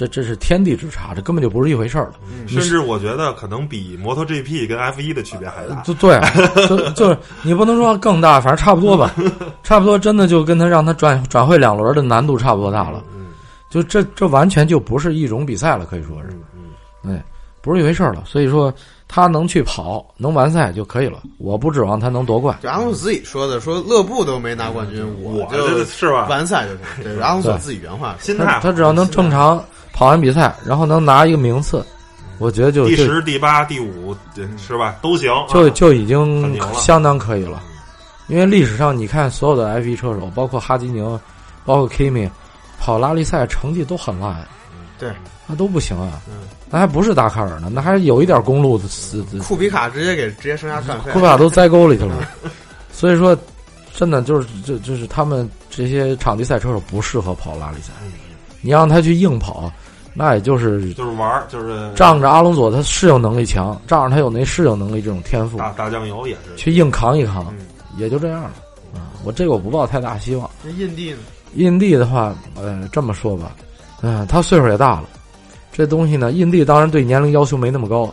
[0.00, 2.12] 这这是天地之差，这根本就不是一回事儿了。
[2.46, 5.76] 甚至我觉得可能比摩托 GP 跟 F 一的区别还大。
[5.82, 6.18] 就对，
[6.66, 9.14] 就就是 你不能说更大，反正差不多吧，
[9.62, 13.04] 差不多，真的就跟他让他转转会两轮的难度差不多大了。
[13.68, 16.30] 就这这完全就不是一种比赛了，可以说是。
[17.02, 17.22] 哎，
[17.60, 18.24] 不是一回事了。
[18.24, 18.72] 所以说，
[19.12, 21.18] 他能去跑，能完赛就可以了。
[21.38, 22.56] 我不指望他能夺冠。
[22.62, 26.78] 就阿隆索自己说的，说勒布都没拿冠军，我就是吧，完赛就行。
[27.02, 29.60] 对，阿隆索自己原话，心态，他只要能正常
[29.92, 31.84] 跑完比赛，然后能拿一个名次，
[32.38, 34.16] 我觉得就第十、第八、第五，
[34.56, 34.94] 是吧？
[35.02, 37.60] 都行，就就已经相当可以了。
[38.28, 41.18] 因为历史上你看，所有的 F 一车手，包括哈基宁，
[41.64, 42.30] 包括 Kimi，
[42.78, 44.46] 跑拉力赛成绩都很烂。
[45.00, 45.10] 对，
[45.46, 46.20] 那都不行啊。
[46.68, 48.84] 那还不是达喀尔呢，那还有一点公路的。
[49.40, 52.14] 库比卡直接给职业生涯干废，库比卡都栽沟里去了。
[52.92, 53.36] 所以说，
[53.94, 57.92] 真的就是就就是他们这些场地赛车手不适合跑拉力赛。
[58.60, 59.72] 你让他去硬跑，
[60.12, 67.52] 那也就是就是玩就是仗着阿隆索他适应能力强，仗着他有那适应能力这种天赋，打打酱油也是去硬扛一扛，
[67.96, 68.52] 也就这样了。
[68.94, 70.48] 啊，我这个我不抱太大希望。
[70.62, 71.18] 那印地呢？
[71.54, 73.56] 印地的话，呃，这么说吧，
[74.02, 75.08] 嗯，他岁数也大了。
[75.72, 78.12] 这东西呢，印地当然对年龄要求没那么高，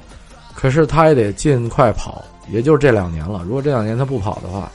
[0.56, 3.44] 可是他也得尽快跑，也就是这两年了。
[3.46, 4.72] 如果这两年他不跑的话，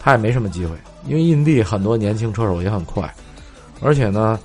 [0.00, 0.72] 他也没什么机会。
[1.06, 3.12] 因为印地很多年轻车手也很快，
[3.80, 4.38] 而且呢，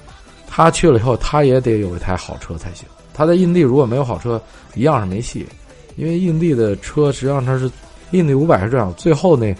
[0.47, 2.87] 他去了以后，他也得有一台好车才行。
[3.13, 4.41] 他在印地如果没有好车，
[4.75, 5.47] 一样是没戏。
[5.95, 7.71] 因为印地的车实际上它是
[8.11, 9.55] 印地五百是这样，最后那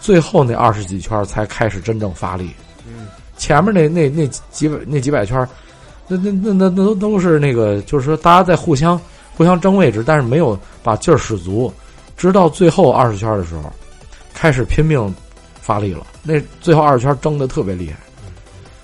[0.00, 2.50] 最后那二十几圈才开始真正发力，
[2.86, 5.48] 嗯，前面那那那几百那几百圈。
[6.10, 9.00] 那那那那那都都是那个，就是说大家在互相
[9.36, 11.72] 互相争位置，但是没有把劲儿使足，
[12.16, 13.72] 直到最后二十圈的时候，
[14.34, 15.14] 开始拼命
[15.60, 16.04] 发力了。
[16.24, 17.96] 那最后二十圈争的特别厉害，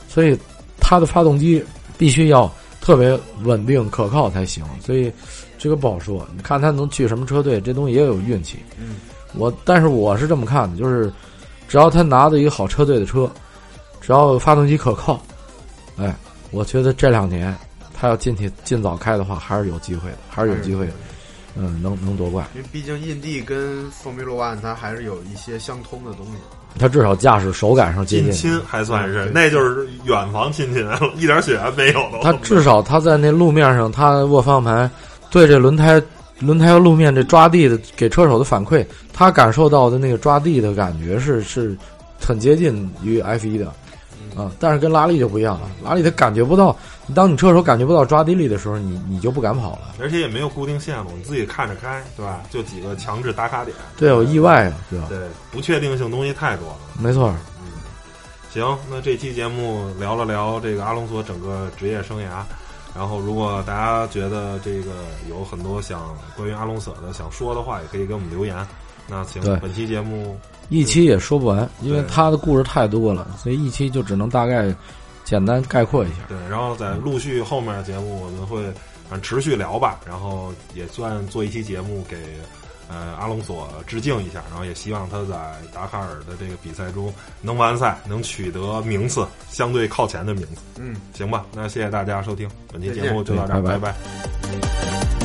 [0.09, 0.39] 所以
[0.79, 1.61] 他的发动机
[1.99, 2.49] 必须要
[2.81, 4.65] 特别稳定可靠才行。
[4.81, 5.13] 所以
[5.59, 8.59] 这个不好说，你看他能去什么车队，这东西也有运气。
[8.79, 8.99] 嗯，
[9.35, 11.13] 我但是我是这么看的，就是
[11.67, 13.29] 只要他拿到一个好车队的车，
[14.01, 15.21] 只要发动机可靠，
[15.99, 16.15] 哎。
[16.51, 17.55] 我觉得这两年
[17.99, 20.89] 他要进去尽早开的话，还是有机会的，还是有机会，
[21.55, 22.47] 嗯，能能夺冠。
[22.55, 26.33] 因为毕竟印地跟风米罗万它还是有一些相通的东西。
[26.79, 30.81] 他至少驾驶手感上接近亲，还算是，那就是远房亲戚，
[31.17, 32.19] 一点血缘没有的。
[32.23, 34.91] 他至少他在那路面上，他握方向盘，
[35.31, 36.03] 对这轮胎、
[36.39, 41.75] 轮胎和路面这抓地的给车手的反馈，他感受到的那个抓地的感觉是是
[42.21, 43.73] 很接近于 F 一的。
[44.37, 46.77] 啊，但是跟拉力就不一样了，拉力它感觉不到，
[47.15, 49.95] 当你车手感觉不到抓地力的时候，你你就不敢跑了。
[49.99, 52.43] 而且也没有固定线路，你自己看着开，对吧？
[52.51, 53.75] 就几个强制打卡点。
[53.97, 55.07] 对，有意外啊，对吧？
[55.09, 55.19] 对，
[55.51, 56.77] 不确定性东西太多了。
[57.01, 57.35] 没错。
[57.63, 57.73] 嗯，
[58.53, 62.43] 行，那这期节目聊了聊这个阿隆索整个职业生涯，
[62.95, 64.91] 然后如果大家觉得这个
[65.31, 68.55] 有很多想关于阿隆索的想说的话，也可以给我们留言。
[69.09, 70.39] 那行，本期节目。
[70.69, 74.75] 一期也说不完，因为他的故事太多了，所以一期就只能大概
[75.25, 76.17] 简单概括一下。
[76.29, 78.65] 对，然后在陆续后面的节目，我们会
[79.09, 82.17] 反正持续聊吧，然后也算做一期节目给
[82.89, 85.37] 呃阿隆索致敬一下，然后也希望他在
[85.73, 90.63] 达喀尔的这个比赛中能完赛，能取得名次相对靠前的名次。
[90.81, 95.16] 嗯，行吧，那谢谢大家收听本期节目就到这儿，拜拜。